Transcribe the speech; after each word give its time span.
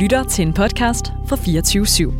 lytter 0.00 0.24
til 0.24 0.46
en 0.46 0.52
podcast 0.52 1.12
fra 1.26 1.36
24 1.36 1.84
/7. 1.84 2.12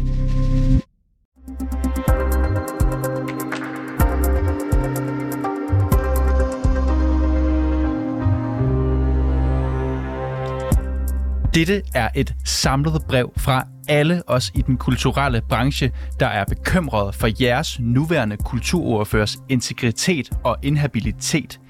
Dette 11.55 11.83
er 11.95 12.09
et 12.15 12.35
samlet 12.45 13.03
brev 13.09 13.33
fra 13.37 13.67
alle 13.89 14.23
os 14.27 14.53
i 14.55 14.63
den 14.63 14.77
kulturelle 14.77 15.43
branche, 15.49 15.93
der 16.21 16.27
er 16.27 16.45
bekymrede 16.45 17.13
for 17.13 17.29
jeres 17.43 17.81
nuværende 17.81 18.37
kulturordførers 18.37 19.37
integritet 19.49 20.31
og 20.45 20.57
inhabilitet. 20.63 21.61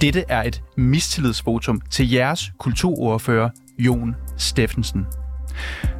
Dette 0.00 0.24
er 0.28 0.42
et 0.42 0.62
mistillidsvotum 0.76 1.80
til 1.90 2.10
jeres 2.10 2.52
kulturordfører, 2.58 3.50
Jon 3.78 4.14
Steffensen. 4.36 5.06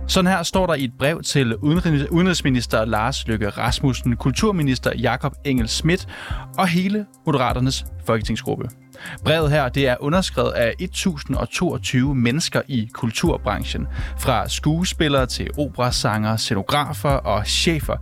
Sådan 0.07 0.31
her 0.31 0.43
står 0.43 0.67
der 0.67 0.75
i 0.75 0.85
et 0.85 0.93
brev 0.99 1.23
til 1.23 1.57
udenrigsminister 1.57 2.85
Lars 2.85 3.29
Løkke 3.29 3.49
Rasmussen, 3.49 4.17
kulturminister 4.17 4.93
Jakob 4.99 5.33
Engel 5.45 5.69
Schmidt 5.69 6.09
og 6.59 6.69
hele 6.69 7.07
Moderaternes 7.27 7.85
folketingsgruppe. 8.07 8.69
Brevet 9.25 9.51
her 9.51 9.69
det 9.69 9.89
er 9.89 9.97
underskrevet 10.01 10.51
af 10.51 10.75
1022 10.79 12.15
mennesker 12.15 12.63
i 12.69 12.89
kulturbranchen. 12.93 13.87
Fra 14.19 14.49
skuespillere 14.49 15.27
til 15.27 15.51
operasanger, 15.59 16.37
scenografer 16.37 17.11
og 17.11 17.47
chefer. 17.47 17.97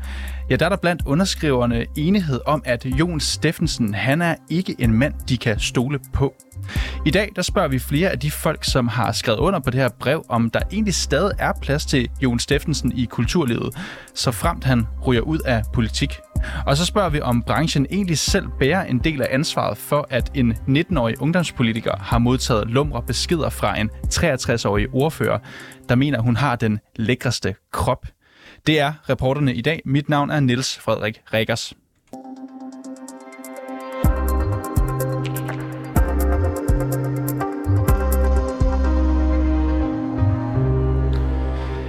Ja, 0.50 0.56
der 0.56 0.64
er 0.64 0.68
der 0.68 0.76
blandt 0.76 1.02
underskriverne 1.06 1.86
enighed 1.96 2.40
om, 2.46 2.62
at 2.64 2.84
Jon 2.84 3.20
Steffensen, 3.20 3.94
han 3.94 4.22
er 4.22 4.34
ikke 4.50 4.76
en 4.78 4.92
mand, 4.92 5.14
de 5.28 5.36
kan 5.36 5.60
stole 5.60 5.98
på. 6.12 6.34
I 7.06 7.10
dag 7.10 7.32
der 7.36 7.42
spørger 7.42 7.68
vi 7.68 7.78
flere 7.78 8.10
af 8.10 8.18
de 8.18 8.30
folk, 8.30 8.64
som 8.64 8.88
har 8.88 9.12
skrevet 9.12 9.38
under 9.38 9.60
på 9.60 9.70
det 9.70 9.80
her 9.80 9.88
brev, 10.00 10.24
om 10.28 10.50
der 10.50 10.60
egentlig 10.72 10.94
stadig 10.94 11.32
er 11.38 11.52
plads 11.62 11.86
til 11.86 12.08
Jon 12.22 12.38
Steffensen 12.38 12.98
i 12.98 13.04
kulturlivet, 13.04 13.74
så 14.14 14.30
fremt 14.30 14.64
han 14.64 14.86
ryger 15.06 15.22
ud 15.22 15.38
af 15.38 15.62
politik. 15.74 16.10
Og 16.66 16.76
så 16.76 16.86
spørger 16.86 17.08
vi, 17.08 17.20
om 17.20 17.42
branchen 17.42 17.86
egentlig 17.90 18.18
selv 18.18 18.46
bærer 18.58 18.84
en 18.84 18.98
del 18.98 19.22
af 19.22 19.28
ansvaret 19.30 19.78
for, 19.78 20.06
at 20.10 20.30
en 20.34 20.52
19-årig 20.68 21.22
ungdomspolitiker 21.22 21.96
har 22.00 22.18
modtaget 22.18 22.68
lumre 22.68 23.02
beskeder 23.02 23.50
fra 23.50 23.80
en 23.80 23.90
63-årig 24.14 24.88
ordfører, 24.92 25.38
der 25.88 25.94
mener, 25.94 26.20
hun 26.20 26.36
har 26.36 26.56
den 26.56 26.78
lækreste 26.96 27.54
krop. 27.72 28.06
Det 28.66 28.80
er 28.80 28.92
reporterne 29.10 29.54
i 29.54 29.60
dag. 29.60 29.80
Mit 29.84 30.08
navn 30.08 30.30
er 30.30 30.40
Niels 30.40 30.78
Frederik 30.78 31.20
Rikkers. 31.34 31.74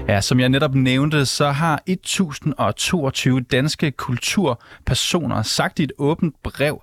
Ja, 0.08 0.22
som 0.22 0.40
jeg 0.40 0.50
netop 0.50 0.76
nævnte, 0.76 1.26
så 1.26 1.50
har 1.50 1.82
1022 1.88 3.42
danske 3.42 3.92
kulturpersoner 3.92 5.42
sagt 5.42 5.80
i 5.80 5.84
et 5.84 5.92
åbent 5.98 6.36
brev, 6.44 6.82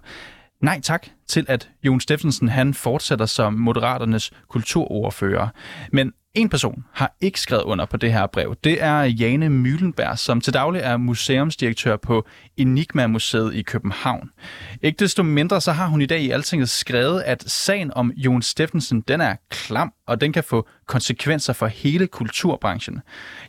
nej 0.61 0.81
tak 0.83 1.07
til, 1.29 1.47
at 1.49 1.71
Jon 1.83 2.01
Steffensen 2.01 2.49
han 2.49 2.75
fortsætter 2.75 3.27
som 3.27 3.53
Moderaternes 3.53 4.31
kulturordfører. 4.49 5.49
Men 5.93 6.13
en 6.35 6.49
person 6.49 6.85
har 6.93 7.17
ikke 7.21 7.41
skrevet 7.41 7.63
under 7.63 7.85
på 7.85 7.97
det 7.97 8.13
her 8.13 8.27
brev. 8.27 8.57
Det 8.65 8.83
er 8.83 9.03
Jane 9.03 9.47
Mühlenberg, 9.47 10.17
som 10.17 10.41
til 10.41 10.53
daglig 10.55 10.81
er 10.81 10.97
museumsdirektør 10.97 11.97
på 11.97 12.27
Enigma 12.57 13.07
Museet 13.07 13.55
i 13.55 13.63
København. 13.63 14.31
Ikke 14.83 14.97
desto 14.97 15.23
mindre 15.23 15.61
så 15.61 15.73
har 15.73 15.87
hun 15.87 16.03
i 16.03 16.07
dag 16.07 16.21
i 16.21 16.31
Altinget 16.31 16.69
skrevet, 16.69 17.23
at 17.23 17.51
sagen 17.51 17.93
om 17.95 18.13
Jon 18.17 18.43
Steffensen 18.43 19.01
den 19.01 19.21
er 19.21 19.37
klam, 19.51 19.93
og 20.07 20.21
den 20.21 20.33
kan 20.33 20.45
få 20.45 20.69
konsekvenser 20.87 21.53
for 21.53 21.67
hele 21.67 22.07
kulturbranchen. 22.07 23.01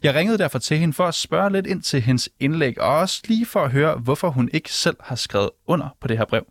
Jeg 0.03 0.16
ringede 0.16 0.38
derfor 0.38 0.59
til 0.59 0.77
hende 0.77 0.93
for 0.93 1.05
at 1.05 1.16
spørge 1.16 1.51
lidt 1.51 1.67
ind 1.67 1.81
til 1.81 2.01
hendes 2.01 2.29
indlæg, 2.39 2.81
og 2.81 2.97
også 2.97 3.21
lige 3.27 3.45
for 3.45 3.59
at 3.59 3.71
høre, 3.71 3.95
hvorfor 3.95 4.29
hun 4.29 4.49
ikke 4.53 4.73
selv 4.73 4.97
har 5.00 5.16
skrevet 5.16 5.50
under 5.67 5.95
på 6.01 6.07
det 6.07 6.17
her 6.17 6.25
brev. 6.25 6.45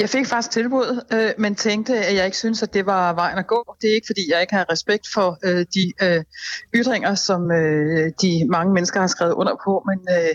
Jeg 0.00 0.10
fik 0.10 0.26
faktisk 0.26 0.50
tilbud, 0.50 1.04
øh, 1.12 1.30
men 1.38 1.54
tænkte, 1.54 1.98
at 1.98 2.14
jeg 2.16 2.24
ikke 2.24 2.36
synes, 2.36 2.62
at 2.62 2.74
det 2.74 2.86
var 2.86 3.12
vejen 3.14 3.38
at 3.38 3.46
gå. 3.46 3.76
Det 3.80 3.90
er 3.90 3.94
ikke, 3.94 4.06
fordi 4.06 4.20
jeg 4.32 4.40
ikke 4.40 4.54
har 4.54 4.66
respekt 4.72 5.06
for 5.14 5.38
øh, 5.44 5.66
de 5.74 5.92
øh, 6.02 6.24
ytringer, 6.74 7.14
som 7.14 7.50
øh, 7.52 8.12
de 8.22 8.46
mange 8.48 8.72
mennesker 8.74 9.00
har 9.00 9.06
skrevet 9.06 9.32
under 9.32 9.54
på, 9.64 9.84
men 9.88 9.98
øh, 10.16 10.34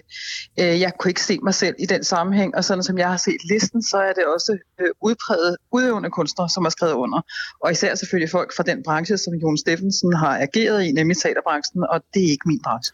øh, 0.59 0.79
jeg 0.81 0.91
kunne 0.99 1.09
ikke 1.09 1.23
se 1.23 1.39
mig 1.43 1.53
selv 1.53 1.75
i 1.79 1.85
den 1.85 2.03
sammenhæng, 2.03 2.55
og 2.55 2.63
sådan 2.63 2.83
som 2.83 2.97
jeg 2.97 3.09
har 3.09 3.17
set 3.17 3.41
listen, 3.51 3.83
så 3.83 3.97
er 3.97 4.13
det 4.13 4.23
også 4.35 4.57
øh, 4.81 4.87
udpræget 5.01 5.55
udøvende 5.71 6.09
kunstnere, 6.09 6.49
som 6.49 6.63
har 6.63 6.69
skrevet 6.69 6.93
under. 6.93 7.21
Og 7.63 7.71
især 7.71 7.95
selvfølgelig 7.95 8.29
folk 8.29 8.55
fra 8.55 8.63
den 8.63 8.83
branche, 8.83 9.17
som 9.17 9.33
Jon 9.33 9.57
Steffensen 9.57 10.13
har 10.13 10.37
ageret 10.39 10.83
i, 10.83 10.91
nemlig 10.91 11.17
teaterbranchen, 11.17 11.83
og 11.89 12.01
det 12.13 12.23
er 12.23 12.29
ikke 12.29 12.47
min 12.47 12.61
branche. 12.63 12.93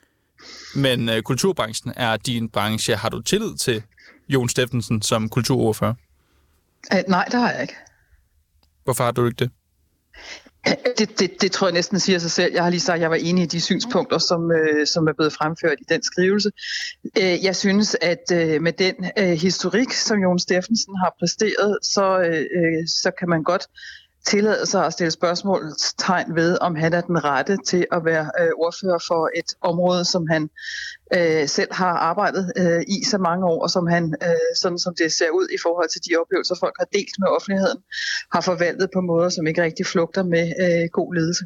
Men 0.76 1.10
øh, 1.10 1.22
kulturbranchen 1.22 1.94
er 1.96 2.18
din 2.18 2.50
branche. 2.50 2.96
Har 2.96 3.10
du 3.10 3.22
tillid 3.22 3.58
til 3.58 3.84
Jon 4.30 4.50
Steffensen 4.50 5.02
som 5.02 5.30
kulturordfører? 5.30 5.94
Uh, 6.94 7.00
nej, 7.08 7.26
det 7.26 7.40
har 7.40 7.52
jeg 7.52 7.62
ikke. 7.62 7.76
Hvorfor 8.84 9.04
har 9.04 9.12
du 9.12 9.26
ikke 9.26 9.40
det? 9.40 9.52
Det, 10.98 11.20
det, 11.20 11.42
det 11.42 11.52
tror 11.52 11.68
jeg 11.68 11.74
næsten 11.74 12.00
siger 12.00 12.20
sig 12.20 12.32
selv. 12.32 12.54
Jeg 12.54 12.64
har 12.64 12.70
lige 12.70 12.80
sagt, 12.80 12.96
at 12.96 13.02
jeg 13.02 13.10
var 13.10 13.16
enig 13.16 13.44
i 13.44 13.48
de 13.48 13.62
synspunkter, 13.62 14.18
som, 14.18 14.52
øh, 14.52 14.88
som 14.88 15.08
er 15.08 15.14
blevet 15.14 15.34
fremført 15.34 15.78
i 15.82 15.84
den 15.90 16.04
skrivelse. 16.04 16.52
Øh, 17.18 17.44
jeg 17.44 17.56
synes, 17.56 17.98
at 18.02 18.32
øh, 18.34 18.62
med 18.62 18.74
den 18.74 18.96
øh, 19.18 19.30
historik, 19.30 19.92
som 19.92 20.20
Jon 20.20 20.40
Steffensen 20.40 20.96
har 21.04 21.16
præsteret, 21.20 21.78
så, 21.84 22.20
øh, 22.20 22.88
så 22.88 23.12
kan 23.20 23.30
man 23.30 23.44
godt 23.44 23.68
tillade 24.26 24.66
sig 24.66 24.86
at 24.86 24.94
stille 24.94 25.12
spørgsmålstegn 25.12 26.36
ved, 26.36 26.58
om 26.62 26.76
han 26.76 26.94
er 26.94 27.02
den 27.02 27.24
rette 27.24 27.58
til 27.66 27.86
at 27.92 28.06
være 28.06 28.32
øh, 28.42 28.52
ordfører 28.58 29.00
for 29.08 29.30
et 29.40 29.56
område, 29.62 30.06
som 30.06 30.28
han 30.28 30.50
øh, 31.18 31.48
selv 31.48 31.74
har 31.74 31.94
arbejdet 32.10 32.52
øh, 32.58 32.82
i 32.88 33.04
så 33.04 33.18
mange 33.18 33.46
år, 33.46 33.64
og 33.64 33.70
som 33.70 33.88
han, 33.88 34.16
øh, 34.24 34.56
sådan 34.62 34.80
som 34.80 34.96
det 34.96 35.12
ser 35.14 35.30
ud 35.30 35.48
i 35.54 35.58
forhold 35.62 35.90
til 35.90 36.02
de 36.06 36.16
oplevelser, 36.22 36.56
folk 36.60 36.76
har 36.80 36.88
delt 36.94 37.16
med 37.20 37.28
offentligheden, 37.28 37.78
har 38.34 38.42
forvaltet 38.42 38.90
på 38.94 39.02
måder, 39.02 39.30
som 39.30 39.48
ikke 39.48 39.64
rigtig 39.64 39.86
flugter 39.86 40.24
med 40.24 40.46
øh, 40.64 40.90
god 40.92 41.14
ledelse. 41.16 41.44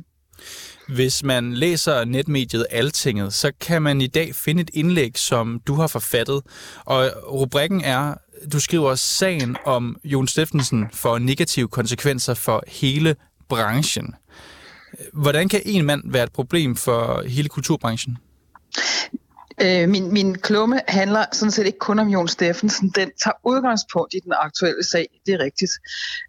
Hvis 0.88 1.24
man 1.24 1.54
læser 1.54 2.06
netmediet 2.06 2.66
Altinget, 2.72 3.34
så 3.34 3.52
kan 3.62 3.82
man 3.82 4.02
i 4.02 4.08
dag 4.08 4.36
finde 4.36 4.62
et 4.62 4.70
indlæg, 4.74 5.18
som 5.18 5.62
du 5.68 5.74
har 5.74 5.88
forfattet. 5.88 6.42
Og 6.86 7.10
rubrikken 7.28 7.82
er, 7.82 8.14
du 8.54 8.60
skriver 8.60 8.96
sagen 8.96 9.58
om 9.66 9.98
Jon 10.04 10.28
Steffensen 10.28 10.86
for 10.94 11.18
negative 11.18 11.68
konsekvenser 11.68 12.34
for 12.34 12.64
hele 12.68 13.16
branchen. 13.50 14.16
Hvordan 15.14 15.50
kan 15.50 15.62
en 15.66 15.86
mand 15.86 16.02
være 16.06 16.24
et 16.24 16.32
problem 16.32 16.76
for 16.76 17.24
hele 17.28 17.50
kulturbranchen? 17.50 18.18
Øh, 19.62 19.90
min, 19.90 20.14
min 20.14 20.38
klumme 20.38 20.82
handler 20.88 21.26
sådan 21.32 21.52
set 21.52 21.66
ikke 21.66 21.80
kun 21.80 22.00
om 22.00 22.08
Jon 22.08 22.28
Steffensen. 22.28 22.90
Den 22.90 23.12
tager 23.24 23.40
udgangspunkt 23.44 24.14
i 24.14 24.20
den 24.20 24.34
aktuelle 24.36 24.84
sag, 24.84 25.08
det 25.26 25.34
er 25.34 25.40
rigtigt. 25.40 25.72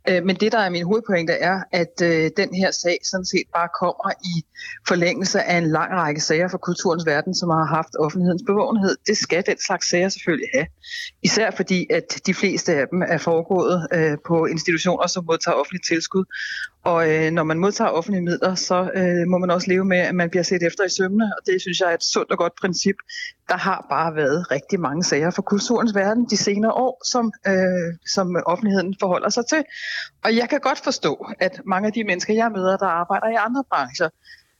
Øh, 0.08 0.24
men 0.24 0.36
det, 0.36 0.52
der 0.52 0.58
er 0.58 0.70
min 0.70 0.84
hovedpointe, 0.84 1.32
er, 1.32 1.60
at 1.72 1.94
øh, 2.02 2.30
den 2.36 2.54
her 2.54 2.70
sag 2.70 2.98
sådan 3.04 3.24
set 3.24 3.46
bare 3.54 3.68
kommer 3.80 4.10
i 4.24 4.44
forlængelse 4.88 5.42
af 5.42 5.58
en 5.58 5.66
lang 5.66 5.92
række 5.92 6.20
sager 6.20 6.48
fra 6.48 6.58
kulturens 6.58 7.06
verden, 7.06 7.34
som 7.34 7.48
har 7.50 7.64
haft 7.64 7.92
offentlighedens 7.98 8.42
bevågenhed. 8.46 8.96
Det 9.06 9.16
skal 9.16 9.42
den 9.46 9.58
slags 9.66 9.90
sager 9.90 10.08
selvfølgelig 10.08 10.48
have. 10.54 10.66
Især 11.22 11.50
fordi, 11.50 11.86
at 11.90 12.20
de 12.26 12.34
fleste 12.34 12.74
af 12.74 12.84
dem 12.90 13.02
er 13.08 13.18
foregået 13.18 13.86
øh, 13.92 14.16
på 14.26 14.46
institutioner, 14.46 15.06
som 15.06 15.24
modtager 15.24 15.54
offentligt 15.54 15.86
tilskud. 15.86 16.24
Og 16.92 17.00
øh, 17.10 17.30
når 17.32 17.44
man 17.44 17.58
modtager 17.58 17.90
offentlige 17.90 18.22
midler, 18.22 18.54
så 18.54 18.90
øh, 18.94 19.26
må 19.28 19.38
man 19.38 19.50
også 19.50 19.68
leve 19.70 19.84
med, 19.84 19.98
at 19.98 20.14
man 20.14 20.30
bliver 20.30 20.42
set 20.42 20.62
efter 20.62 20.84
i 20.84 20.88
sømne, 20.88 21.24
og 21.24 21.46
det 21.46 21.60
synes 21.60 21.80
jeg 21.80 21.90
er 21.90 21.94
et 21.94 22.04
sundt 22.04 22.30
og 22.30 22.38
godt 22.38 22.52
princip. 22.60 22.96
Der 23.48 23.56
har 23.56 23.86
bare 23.90 24.14
været 24.14 24.50
rigtig 24.50 24.80
mange 24.80 25.04
sager 25.04 25.30
for 25.30 25.42
kulturens 25.42 25.94
verden 25.94 26.26
de 26.30 26.36
senere 26.36 26.72
år, 26.72 27.02
som, 27.12 27.32
øh, 27.46 27.88
som 28.14 28.36
offentligheden 28.46 28.96
forholder 29.00 29.28
sig 29.28 29.46
til. 29.46 29.64
Og 30.24 30.36
jeg 30.36 30.48
kan 30.48 30.60
godt 30.60 30.78
forstå, 30.78 31.26
at 31.38 31.60
mange 31.64 31.86
af 31.86 31.92
de 31.92 32.04
mennesker, 32.04 32.34
jeg 32.34 32.50
møder, 32.52 32.76
der 32.76 32.86
arbejder 32.86 33.28
i 33.28 33.34
andre 33.46 33.64
brancher, 33.70 34.08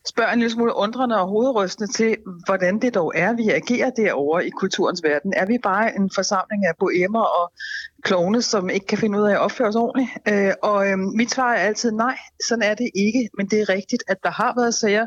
spørger 0.09 0.33
en 0.33 0.39
lille 0.39 0.53
smule 0.53 0.75
undrende 0.75 1.21
og 1.21 1.29
hovedrystende 1.29 1.93
til, 1.93 2.17
hvordan 2.47 2.79
det 2.79 2.95
dog 2.95 3.13
er, 3.15 3.33
vi 3.33 3.49
agerer 3.51 3.91
derovre 3.91 4.47
i 4.47 4.51
kulturens 4.51 5.03
verden. 5.05 5.33
Er 5.37 5.47
vi 5.47 5.59
bare 5.63 5.97
en 5.97 6.11
forsamling 6.15 6.67
af 6.67 6.73
boemer 6.79 7.25
og 7.41 7.53
klovne, 8.03 8.43
som 8.43 8.71
ikke 8.71 8.87
kan 8.87 8.99
finde 8.99 9.19
ud 9.21 9.25
af 9.29 9.33
at 9.33 9.39
opføre 9.39 9.69
os 9.69 9.77
ordentligt? 9.77 10.11
Øh, 10.29 10.53
og 10.63 10.89
øh, 10.89 10.99
mit 10.99 11.31
svar 11.31 11.53
er 11.53 11.67
altid 11.69 11.93
nej, 11.93 12.17
sådan 12.49 12.63
er 12.63 12.75
det 12.75 12.91
ikke. 12.95 13.29
Men 13.37 13.47
det 13.47 13.61
er 13.61 13.69
rigtigt, 13.69 14.03
at 14.09 14.17
der 14.23 14.31
har 14.31 14.55
været 14.57 14.75
sager, 14.75 15.07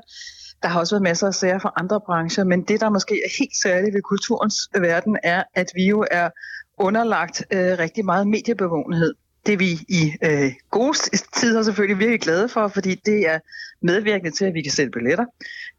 der 0.63 0.67
har 0.67 0.79
også 0.79 0.95
været 0.95 1.03
masser 1.03 1.27
af 1.27 1.33
sager 1.33 1.59
fra 1.59 1.73
andre 1.77 2.01
brancher, 2.05 2.43
men 2.43 2.63
det, 2.63 2.81
der 2.81 2.89
måske 2.89 3.15
er 3.25 3.31
helt 3.39 3.57
særligt 3.63 3.93
ved 3.93 4.01
kulturens 4.01 4.55
verden, 4.79 5.17
er, 5.23 5.43
at 5.55 5.71
vi 5.75 5.85
jo 5.85 6.05
er 6.11 6.29
underlagt 6.77 7.45
øh, 7.53 7.79
rigtig 7.79 8.05
meget 8.05 8.27
mediebevågenhed. 8.27 9.13
Det 9.45 9.53
er 9.53 9.57
vi 9.57 9.71
i 9.89 10.13
øh, 10.23 10.51
gode 10.71 10.97
tider 11.33 11.63
selvfølgelig 11.63 11.99
virkelig 11.99 12.21
glade 12.21 12.49
for, 12.49 12.67
fordi 12.67 12.95
det 13.05 13.29
er 13.29 13.39
medvirkende 13.81 14.31
til, 14.31 14.45
at 14.45 14.53
vi 14.53 14.61
kan 14.61 14.71
sælge 14.71 14.91
billetter. 14.91 15.25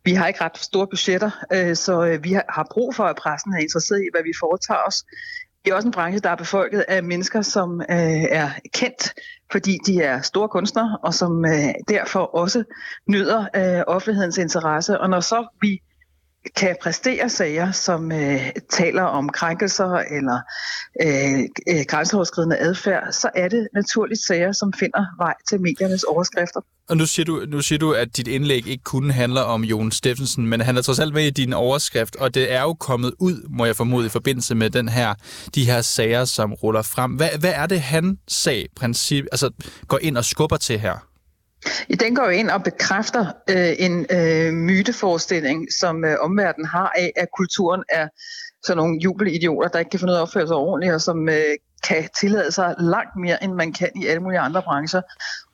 Vi 0.04 0.12
har 0.12 0.26
ikke 0.26 0.44
ret 0.44 0.58
store 0.58 0.86
budgetter, 0.86 1.30
øh, 1.52 1.76
så 1.76 2.04
øh, 2.04 2.24
vi 2.24 2.32
har 2.32 2.66
brug 2.70 2.94
for, 2.94 3.04
at 3.04 3.16
pressen 3.16 3.52
er 3.52 3.58
interesseret 3.58 4.00
i, 4.00 4.08
hvad 4.12 4.22
vi 4.22 4.32
foretager 4.40 4.80
os. 4.86 5.04
Det 5.64 5.70
er 5.70 5.74
også 5.74 5.88
en 5.88 5.92
branche, 5.92 6.20
der 6.20 6.30
er 6.30 6.36
befolket 6.36 6.84
af 6.88 7.02
mennesker, 7.02 7.42
som 7.42 7.80
øh, 7.80 8.22
er 8.40 8.50
kendt, 8.74 9.14
fordi 9.52 9.78
de 9.86 10.02
er 10.02 10.20
store 10.20 10.48
kunstnere, 10.48 10.98
og 11.02 11.14
som 11.14 11.44
øh, 11.44 11.74
derfor 11.88 12.20
også 12.20 12.64
nyder 13.08 13.40
øh, 13.56 13.82
offentlighedens 13.86 14.38
interesse. 14.38 15.00
Og 15.00 15.10
når 15.10 15.20
så 15.20 15.46
vi 15.60 15.80
kan 16.56 16.76
præstere 16.82 17.28
sager, 17.28 17.72
som 17.72 18.12
øh, 18.12 18.40
taler 18.70 19.02
om 19.02 19.28
krænkelser 19.28 19.94
eller 19.94 20.40
øh, 21.02 21.40
øh, 21.68 21.84
grænseoverskridende 21.88 22.58
adfærd, 22.58 23.12
så 23.12 23.30
er 23.34 23.48
det 23.48 23.68
naturligt 23.74 24.20
sager, 24.20 24.52
som 24.52 24.72
finder 24.72 25.04
vej 25.18 25.34
til 25.48 25.60
mediernes 25.60 26.02
overskrifter. 26.02 26.60
Og 26.88 26.96
nu 26.96 27.06
siger, 27.06 27.24
du, 27.24 27.44
nu 27.48 27.60
siger 27.60 27.78
du, 27.78 27.92
at 27.92 28.16
dit 28.16 28.28
indlæg 28.28 28.66
ikke 28.66 28.84
kun 28.84 29.10
handler 29.10 29.40
om 29.40 29.64
Jon 29.64 29.92
Steffensen, 29.92 30.46
men 30.46 30.60
han 30.60 30.76
er 30.76 30.82
trods 30.82 30.98
alt 30.98 31.14
med 31.14 31.26
i 31.26 31.30
din 31.30 31.52
overskrift, 31.52 32.16
og 32.16 32.34
det 32.34 32.52
er 32.52 32.62
jo 32.62 32.74
kommet 32.74 33.14
ud, 33.18 33.48
må 33.48 33.64
jeg 33.64 33.76
formode, 33.76 34.06
i 34.06 34.08
forbindelse 34.08 34.54
med 34.54 34.70
den 34.70 34.88
her, 34.88 35.14
de 35.54 35.64
her 35.64 35.80
sager, 35.80 36.24
som 36.24 36.52
ruller 36.54 36.82
frem. 36.82 37.12
Hvad, 37.12 37.28
hvad 37.40 37.52
er 37.54 37.66
det, 37.66 37.80
han 37.80 38.18
sag 38.28 38.66
princip, 38.76 39.24
altså, 39.32 39.50
går 39.88 39.98
ind 40.02 40.16
og 40.16 40.24
skubber 40.24 40.56
til 40.56 40.78
her? 40.78 41.09
I 41.88 41.94
den 41.94 42.14
går 42.14 42.24
jo 42.24 42.30
ind 42.30 42.50
og 42.50 42.64
bekræfter 42.64 43.26
øh, 43.50 43.72
en 43.78 44.06
øh, 44.10 44.52
myteforestilling, 44.52 45.72
som 45.80 46.04
øh, 46.04 46.16
omverdenen 46.20 46.66
har 46.66 46.92
af, 46.96 47.12
at 47.16 47.28
kulturen 47.36 47.82
er 47.88 48.08
sådan 48.62 48.76
nogle 48.76 48.98
jubelidioter, 49.04 49.68
der 49.68 49.78
ikke 49.78 49.90
kan 49.90 50.00
finde 50.00 50.12
ud 50.12 50.16
af 50.16 50.20
at 50.20 50.22
opføre 50.22 50.46
sig 50.46 50.56
ordentligt, 50.56 50.94
og 50.94 51.00
som 51.00 51.28
øh, 51.28 51.44
kan 51.88 52.08
tillade 52.20 52.52
sig 52.52 52.74
langt 52.78 53.16
mere, 53.16 53.44
end 53.44 53.52
man 53.52 53.72
kan 53.72 53.90
i 54.02 54.06
alle 54.06 54.22
mulige 54.22 54.40
andre 54.40 54.62
brancher. 54.62 55.02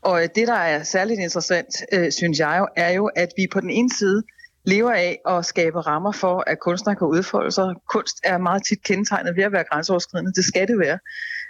Og 0.02 0.22
øh, 0.22 0.28
det, 0.34 0.48
der 0.48 0.54
er 0.54 0.82
særligt 0.82 1.20
interessant, 1.20 1.66
øh, 1.92 2.12
synes 2.12 2.38
jeg 2.38 2.56
jo, 2.58 2.66
er 2.76 2.90
jo, 2.90 3.06
at 3.16 3.28
vi 3.36 3.46
på 3.52 3.60
den 3.60 3.70
ene 3.70 3.90
side 3.98 4.22
lever 4.66 4.90
af 4.90 5.20
at 5.26 5.44
skabe 5.44 5.80
rammer 5.80 6.12
for, 6.12 6.44
at 6.46 6.60
kunstnere 6.60 6.96
kan 6.96 7.06
udfolde 7.06 7.50
sig. 7.50 7.74
Kunst 7.88 8.20
er 8.24 8.38
meget 8.38 8.62
tit 8.68 8.82
kendetegnet 8.82 9.36
ved 9.36 9.44
at 9.44 9.52
være 9.52 9.64
grænseoverskridende. 9.70 10.32
Det 10.32 10.44
skal 10.44 10.68
det 10.68 10.78
være. 10.78 10.98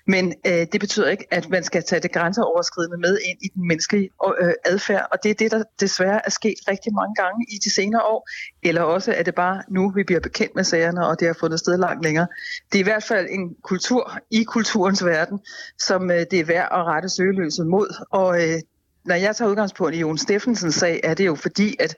Men 0.06 0.34
øh, 0.46 0.66
det 0.72 0.80
betyder 0.80 1.08
ikke, 1.08 1.26
at 1.30 1.48
man 1.48 1.62
skal 1.64 1.82
tage 1.82 2.00
det 2.00 2.12
grænseoverskridende 2.12 2.98
med 2.98 3.18
ind 3.28 3.38
i 3.42 3.48
den 3.54 3.68
menneskelige 3.68 4.10
øh, 4.40 4.52
adfærd. 4.64 5.06
Og 5.12 5.18
det 5.22 5.30
er 5.30 5.34
det, 5.34 5.50
der 5.50 5.62
desværre 5.80 6.20
er 6.26 6.30
sket 6.30 6.54
rigtig 6.68 6.94
mange 6.94 7.14
gange 7.14 7.46
i 7.48 7.58
de 7.64 7.74
senere 7.74 8.02
år. 8.02 8.28
Eller 8.62 8.82
også 8.82 9.12
er 9.12 9.22
det 9.22 9.34
bare 9.34 9.62
nu, 9.68 9.90
vi 9.90 10.02
bliver 10.04 10.20
bekendt 10.20 10.54
med 10.54 10.64
sagerne, 10.64 11.06
og 11.06 11.20
det 11.20 11.26
har 11.26 11.36
fundet 11.40 11.58
sted 11.60 11.78
langt 11.78 12.04
længere. 12.04 12.26
Det 12.72 12.78
er 12.78 12.80
i 12.80 12.90
hvert 12.90 13.04
fald 13.04 13.26
en 13.30 13.54
kultur 13.62 14.18
i 14.30 14.42
kulturens 14.44 15.04
verden, 15.04 15.38
som 15.78 16.10
øh, 16.10 16.26
det 16.30 16.40
er 16.40 16.44
værd 16.44 16.68
at 16.72 16.84
rette 16.84 17.08
søgeløset 17.08 17.66
mod. 17.66 18.04
Og 18.10 18.42
øh, 18.42 18.58
når 19.06 19.14
jeg 19.14 19.37
tager 19.37 19.50
udgangspunkt 19.50 19.94
i 19.94 19.99
Jon 19.99 20.19
Steffensens 20.19 20.75
sag, 20.75 21.00
er 21.05 21.14
det 21.14 21.26
jo 21.26 21.35
fordi, 21.35 21.76
at 21.79 21.94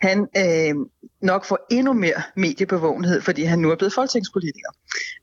han 0.00 0.26
øh, 0.36 0.74
nok 1.22 1.44
får 1.44 1.58
endnu 1.70 1.92
mere 1.92 2.22
mediebevågenhed, 2.36 3.20
fordi 3.20 3.42
han 3.42 3.58
nu 3.58 3.70
er 3.70 3.76
blevet 3.76 3.92
folketingspolitiker. 3.92 4.68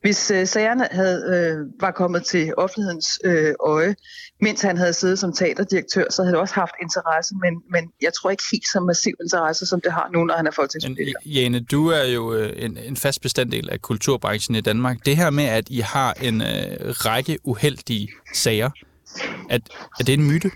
Hvis 0.02 0.32
øh, 0.32 0.48
sagerne 0.48 0.88
havde, 0.92 1.24
øh, 1.36 1.82
var 1.82 1.92
kommet 1.92 2.24
til 2.24 2.54
offentlighedens 2.58 3.20
øh, 3.24 3.54
øje, 3.60 3.96
mens 4.42 4.62
han 4.62 4.78
havde 4.78 4.94
siddet 4.94 5.20
som 5.20 5.34
teaterdirektør, 5.34 6.04
så 6.10 6.22
havde 6.22 6.34
det 6.34 6.42
også 6.42 6.56
haft 6.56 6.72
interesse, 6.82 7.36
men, 7.42 7.54
men 7.72 7.92
jeg 8.02 8.12
tror 8.14 8.30
ikke 8.30 8.44
helt 8.52 8.68
så 8.68 8.80
massiv 8.80 9.14
interesse, 9.24 9.66
som 9.66 9.82
det 9.82 9.92
har 9.92 10.10
nu, 10.14 10.24
når 10.24 10.34
han 10.34 10.48
er 10.48 10.52
folketingspolitiker. 10.52 11.20
Men, 11.26 11.34
Jane, 11.34 11.60
du 11.60 11.88
er 11.88 12.04
jo 12.04 12.34
øh, 12.34 12.54
en, 12.56 12.78
en 12.78 12.98
fast 12.98 13.22
bestanddel 13.22 13.70
af 13.70 13.82
kulturbranchen 13.82 14.56
i 14.56 14.62
Danmark. 14.62 14.98
Det 15.06 15.18
her 15.18 15.30
med, 15.30 15.44
at 15.44 15.70
I 15.70 15.80
har 15.80 16.14
en 16.22 16.42
øh, 16.42 16.48
række 16.90 17.38
uheldige 17.44 18.10
sager, 18.34 18.70
at, 19.50 19.62
er 20.00 20.04
det 20.04 20.14
en 20.14 20.24
myte? 20.24 20.52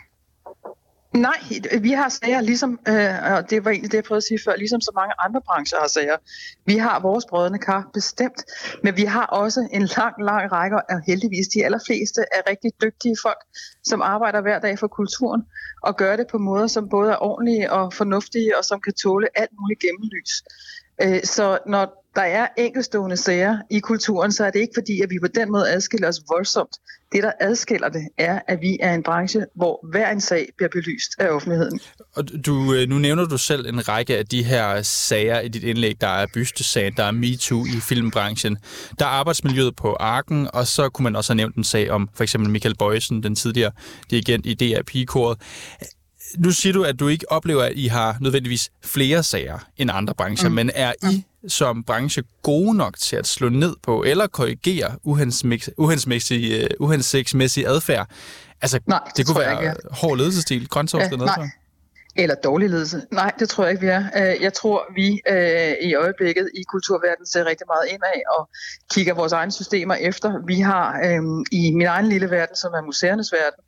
Nej, 1.13 1.39
vi 1.81 1.92
har 1.92 2.10
sager 2.10 2.42
ligesom, 2.42 2.80
øh, 2.88 3.33
og 3.33 3.50
det 3.50 3.65
var 3.65 3.71
egentlig 3.71 3.92
det, 3.92 3.98
jeg 3.98 4.04
prøvede 4.04 4.18
at 4.18 4.24
sige 4.24 4.39
før, 4.45 4.56
ligesom 4.56 4.81
så 4.81 4.92
mange 4.95 5.13
andre 5.19 5.42
brancher 5.42 5.77
har 5.80 5.88
sager. 5.88 6.18
Vi 6.65 6.77
har 6.77 7.00
vores 7.00 7.25
brødrene 7.30 7.60
kar 7.60 7.89
bestemt, 7.94 8.44
men 8.83 8.98
vi 8.98 9.04
har 9.04 9.25
også 9.25 9.68
en 9.71 9.81
lang, 9.98 10.15
lang 10.24 10.51
række, 10.51 10.77
og 10.89 11.01
heldigvis 11.07 11.48
de 11.48 11.65
allerfleste 11.65 12.21
er 12.21 12.50
rigtig 12.50 12.71
dygtige 12.83 13.15
folk, 13.21 13.42
som 13.83 14.01
arbejder 14.01 14.42
hver 14.42 14.60
dag 14.60 14.80
for 14.80 14.88
kulturen, 14.88 15.42
og 15.83 15.98
gør 15.98 16.15
det 16.15 16.27
på 16.31 16.38
måder, 16.38 16.68
som 16.68 16.89
både 16.89 17.12
er 17.12 17.24
ordentlige 17.24 17.71
og 17.71 17.94
fornuftige, 17.94 18.57
og 18.57 18.66
som 18.66 18.81
kan 18.81 18.94
tåle 18.94 19.27
alt 19.36 19.51
muligt 19.59 19.80
gennemlys. 19.80 20.33
Øh, 21.04 21.24
så 21.24 21.57
når 21.68 22.03
der 22.15 22.21
er 22.21 22.48
enkelstående 22.57 23.18
sager 23.18 23.57
i 23.71 23.80
kulturen, 23.80 24.31
så 24.31 24.45
er 24.45 24.50
det 24.50 24.60
ikke 24.60 24.74
fordi, 24.75 25.01
at 25.01 25.10
vi 25.10 25.19
på 25.19 25.27
den 25.27 25.51
måde 25.51 25.69
adskiller 25.69 26.07
os 26.07 26.21
voldsomt. 26.30 26.77
Det, 27.12 27.24
der 27.24 27.31
adskiller 27.39 27.89
det, 27.89 28.07
er, 28.18 28.39
at 28.48 28.62
vi 28.62 28.77
er 28.81 28.94
en 28.94 29.04
branche, 29.04 29.45
hvor 29.56 29.88
hver 29.92 30.12
en 30.12 30.21
sag 30.21 30.50
bliver 30.57 30.69
belyst 30.69 31.12
af 31.19 31.30
offentligheden. 31.30 31.80
Og 32.15 32.24
du, 32.45 32.74
øh, 32.74 32.89
nu 32.89 32.98
nævner 32.98 33.25
du 33.25 33.38
selv 33.38 33.68
en 33.68 33.88
række 33.89 34.18
af 34.18 34.25
de 34.25 34.44
her 34.44 34.81
sager 34.81 35.39
i 35.39 35.48
dit 35.48 35.63
indlæg. 35.63 36.01
Der 36.01 36.07
er 36.07 36.25
bystesagen, 36.33 36.94
der 36.98 37.04
er 37.04 37.12
MeToo 37.12 37.65
i 37.65 37.80
filmbranchen. 37.89 38.57
Der 39.00 39.06
er 39.06 39.09
arbejdsmiljøet 39.09 39.75
på 39.75 39.94
Arken, 39.94 40.48
og 40.54 40.68
så 40.68 40.89
kunne 40.89 41.04
man 41.04 41.16
også 41.16 41.33
have 41.33 41.38
nævnt 41.38 41.56
en 41.56 41.63
sag 41.63 41.92
om 41.92 42.09
for 42.16 42.24
eksempel 42.24 42.50
Michael 42.50 42.75
Bøjsen, 42.75 43.24
den 43.24 43.36
tidligere 43.36 43.71
dirigent 44.09 44.45
i 44.45 44.54
DRP-koret 44.54 45.38
nu 46.38 46.51
siger 46.51 46.74
du, 46.74 46.83
at 46.83 47.00
du 47.00 47.07
ikke 47.07 47.31
oplever, 47.31 47.63
at 47.63 47.74
I 47.75 47.88
har 47.88 48.18
nødvendigvis 48.21 48.71
flere 48.83 49.24
sager 49.24 49.59
end 49.77 49.91
andre 49.94 50.13
brancher, 50.13 50.50
mm. 50.50 50.56
men 50.56 50.71
er 50.75 50.94
I 51.12 51.25
som 51.47 51.83
branche 51.83 52.24
gode 52.44 52.77
nok 52.77 52.97
til 52.97 53.15
at 53.15 53.27
slå 53.27 53.50
ned 53.50 53.75
på 53.83 54.03
eller 54.03 54.27
korrigere 54.27 54.91
uhensigtsmæssig, 55.03 56.68
uhensigtsmæssig 56.80 57.68
adfærd? 57.68 58.09
Altså, 58.62 58.80
nej, 58.88 59.00
det, 59.06 59.18
det 59.18 59.27
kunne 59.27 59.39
være 59.39 59.63
ikke, 59.63 59.75
hård 59.91 60.18
ledelsestil, 60.18 60.68
ja, 60.75 60.81
adfærd? 60.81 61.50
Eller 62.15 62.35
dårlig 62.35 62.69
ledelse. 62.69 63.01
Nej, 63.12 63.31
det 63.39 63.50
tror 63.50 63.63
jeg 63.63 63.71
ikke, 63.71 63.81
vi 63.81 63.88
er. 63.88 64.03
Øh, 64.15 64.41
jeg 64.41 64.53
tror, 64.53 64.85
vi 64.95 65.21
øh, 65.30 65.74
i 65.89 65.95
øjeblikket 65.95 66.50
i 66.56 66.63
kulturverdenen 66.63 67.27
ser 67.27 67.45
rigtig 67.45 67.68
meget 67.68 67.85
indad 67.94 68.21
og 68.38 68.50
kigger 68.94 69.13
vores 69.13 69.31
egne 69.31 69.51
systemer 69.51 69.95
efter. 69.95 70.45
Vi 70.47 70.59
har 70.59 71.00
øh, 71.06 71.21
i 71.51 71.71
min 71.71 71.88
egen 71.88 72.09
lille 72.09 72.30
verden, 72.30 72.56
som 72.56 72.74
er 72.74 72.81
museernes 72.81 73.31
verden, 73.31 73.63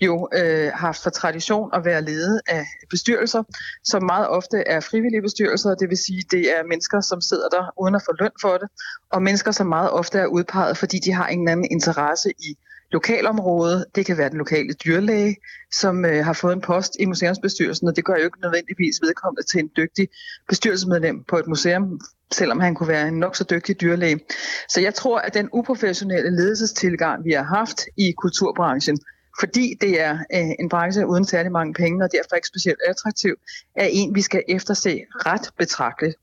jo 0.00 0.28
øh, 0.34 0.72
haft 0.74 1.02
for 1.02 1.10
tradition 1.10 1.70
at 1.72 1.84
være 1.84 2.02
ledet 2.02 2.40
af 2.48 2.66
bestyrelser, 2.90 3.42
som 3.84 4.02
meget 4.02 4.28
ofte 4.28 4.58
er 4.66 4.80
frivillige 4.80 5.22
bestyrelser, 5.22 5.74
det 5.74 5.88
vil 5.88 5.98
sige, 5.98 6.22
det 6.30 6.58
er 6.58 6.64
mennesker, 6.64 7.00
som 7.00 7.20
sidder 7.20 7.48
der 7.48 7.72
uden 7.80 7.94
at 7.94 8.02
få 8.02 8.12
løn 8.20 8.30
for 8.40 8.56
det, 8.56 8.68
og 9.10 9.22
mennesker, 9.22 9.50
som 9.50 9.66
meget 9.66 9.90
ofte 9.90 10.18
er 10.18 10.26
udpeget, 10.26 10.76
fordi 10.76 10.98
de 10.98 11.12
har 11.12 11.26
en 11.26 11.48
anden 11.48 11.68
interesse 11.70 12.30
i 12.30 12.58
lokalområdet. 12.92 13.84
Det 13.94 14.06
kan 14.06 14.18
være 14.18 14.28
den 14.28 14.38
lokale 14.38 14.72
dyrlæge, 14.72 15.36
som 15.72 16.04
øh, 16.04 16.24
har 16.24 16.32
fået 16.32 16.52
en 16.52 16.60
post 16.60 16.96
i 17.00 17.04
museumsbestyrelsen, 17.04 17.88
og 17.88 17.96
det 17.96 18.04
gør 18.04 18.14
jo 18.14 18.24
ikke 18.24 18.40
nødvendigvis 18.40 18.96
vedkommende 19.02 19.42
til 19.42 19.60
en 19.60 19.70
dygtig 19.76 20.08
bestyrelsesmedlem 20.48 21.24
på 21.24 21.38
et 21.38 21.46
museum, 21.46 22.00
selvom 22.32 22.60
han 22.60 22.74
kunne 22.74 22.88
være 22.88 23.08
en 23.08 23.18
nok 23.18 23.36
så 23.36 23.44
dygtig 23.50 23.80
dyrlæge. 23.80 24.20
Så 24.68 24.80
jeg 24.80 24.94
tror, 24.94 25.18
at 25.18 25.34
den 25.34 25.48
uprofessionelle 25.52 26.30
ledelsestilgang, 26.30 27.24
vi 27.24 27.32
har 27.32 27.42
haft 27.42 27.80
i 27.96 28.12
kulturbranchen, 28.12 28.98
fordi 29.40 29.74
det 29.80 30.00
er 30.00 30.18
øh, 30.34 30.50
en 30.60 30.68
branche 30.68 31.06
uden 31.06 31.24
særlig 31.24 31.52
mange 31.52 31.74
penge, 31.74 32.04
og 32.04 32.10
derfor 32.12 32.36
ikke 32.36 32.48
specielt 32.48 32.78
attraktiv, 32.88 33.34
er 33.76 33.88
en, 33.90 34.14
vi 34.14 34.22
skal 34.22 34.42
efterse 34.48 35.00
ret 35.26 35.50
betragteligt. 35.58 36.16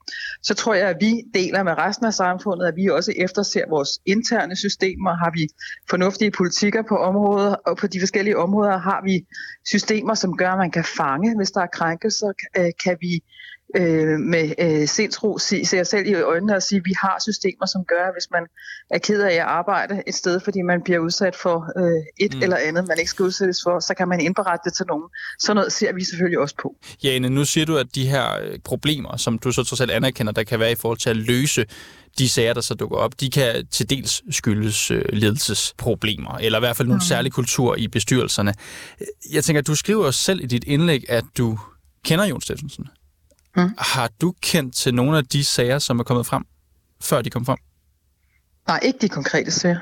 Så 0.43 0.53
tror 0.53 0.73
jeg, 0.73 0.89
at 0.89 0.97
vi 0.99 1.23
deler 1.33 1.63
med 1.63 1.77
resten 1.77 2.05
af 2.05 2.13
samfundet, 2.13 2.67
at 2.67 2.75
vi 2.75 2.87
også 2.87 3.13
efterser 3.15 3.69
vores 3.69 3.99
interne 4.05 4.55
systemer. 4.55 5.13
Har 5.15 5.31
vi 5.33 5.47
fornuftige 5.89 6.31
politikker 6.31 6.81
på 6.89 6.97
områder, 6.97 7.53
og 7.53 7.77
på 7.77 7.87
de 7.87 7.99
forskellige 7.99 8.37
områder 8.37 8.77
har 8.77 9.01
vi 9.03 9.25
systemer, 9.65 10.13
som 10.13 10.37
gør, 10.37 10.51
at 10.51 10.57
man 10.57 10.71
kan 10.71 10.83
fange, 10.83 11.37
hvis 11.37 11.51
der 11.51 11.61
er 11.61 11.67
krænkelser, 11.73 12.31
øh, 12.57 12.71
kan 12.83 12.97
vi 13.01 13.23
øh, 13.75 14.19
med 14.19 14.53
øh, 14.59 14.87
sindsro 14.87 15.37
se, 15.37 15.65
se 15.65 15.85
selv 15.85 16.07
i 16.07 16.13
øjnene 16.13 16.55
og 16.55 16.63
sige, 16.63 16.77
at 16.77 16.85
vi 16.85 16.93
har 17.01 17.17
systemer, 17.21 17.65
som 17.65 17.85
gør, 17.85 18.03
at 18.07 18.13
hvis 18.15 18.27
man 18.31 18.43
er 18.89 18.97
ked 18.97 19.21
af 19.21 19.33
at 19.33 19.39
arbejde 19.39 20.03
et 20.07 20.15
sted, 20.15 20.39
fordi 20.39 20.61
man 20.61 20.81
bliver 20.81 20.99
udsat 20.99 21.35
for 21.35 21.57
øh, 21.79 22.25
et 22.25 22.33
mm. 22.35 22.43
eller 22.43 22.57
andet, 22.57 22.87
man 22.87 22.97
ikke 22.99 23.09
skal 23.09 23.23
udsættes 23.23 23.59
for, 23.63 23.79
så 23.79 23.93
kan 23.97 24.07
man 24.07 24.21
indberette 24.21 24.69
det 24.69 24.73
til 24.73 24.85
nogen. 24.87 25.09
Sådan 25.39 25.55
noget 25.55 25.73
ser 25.73 25.93
vi 25.93 26.03
selvfølgelig 26.03 26.39
også 26.39 26.55
på. 26.61 26.75
Jane, 27.03 27.29
nu 27.29 27.45
siger 27.45 27.65
du, 27.65 27.77
at 27.77 27.87
de 27.95 28.07
her 28.07 28.25
øh, 28.41 28.59
problemer, 28.59 29.17
som 29.17 29.39
du 29.39 29.51
så 29.51 29.63
trods 29.63 29.81
alt 29.81 29.91
anerkender, 29.91 30.33
der 30.33 30.43
kan 30.43 30.59
være 30.59 30.71
i 30.71 30.75
forhold 30.75 30.97
til 30.97 31.09
at 31.09 31.17
løse 31.17 31.65
de 32.17 32.29
sager, 32.29 32.53
der 32.53 32.61
så 32.61 32.73
dukker 32.73 32.97
op, 32.97 33.19
de 33.19 33.29
kan 33.29 33.67
til 33.67 33.89
dels 33.89 34.35
skyldes 34.35 34.91
øh, 34.91 35.05
ledelsesproblemer, 35.13 36.37
eller 36.37 36.59
i 36.59 36.61
hvert 36.61 36.77
fald 36.77 36.87
nogle 36.87 36.97
mm. 36.97 37.07
særlige 37.07 37.31
kultur 37.31 37.75
i 37.75 37.87
bestyrelserne. 37.87 38.53
Jeg 39.31 39.43
tænker, 39.43 39.59
at 39.59 39.67
du 39.67 39.75
skriver 39.75 40.11
selv 40.11 40.43
i 40.43 40.45
dit 40.45 40.63
indlæg, 40.63 41.09
at 41.09 41.23
du 41.37 41.59
kender 42.05 42.25
Jon 42.25 42.41
Steffensen. 42.41 42.85
Mm. 43.55 43.73
Har 43.77 44.09
du 44.21 44.33
kendt 44.41 44.75
til 44.75 44.93
nogle 44.93 45.17
af 45.17 45.25
de 45.25 45.43
sager, 45.43 45.79
som 45.79 45.99
er 45.99 46.03
kommet 46.03 46.25
frem, 46.25 46.43
før 47.01 47.21
de 47.21 47.29
kom 47.29 47.45
frem? 47.45 47.57
Nej, 48.67 48.79
ikke 48.83 48.99
de 49.01 49.09
konkrete 49.09 49.51
sager. 49.51 49.79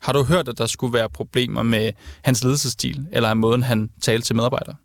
Har 0.00 0.12
du 0.12 0.24
hørt, 0.24 0.48
at 0.48 0.58
der 0.58 0.66
skulle 0.66 0.92
være 0.92 1.10
problemer 1.10 1.62
med 1.62 1.92
hans 2.22 2.44
ledelsesstil, 2.44 3.06
eller 3.12 3.34
måden, 3.34 3.62
han 3.62 3.90
talte 4.02 4.26
til 4.26 4.36
medarbejdere? 4.36 4.76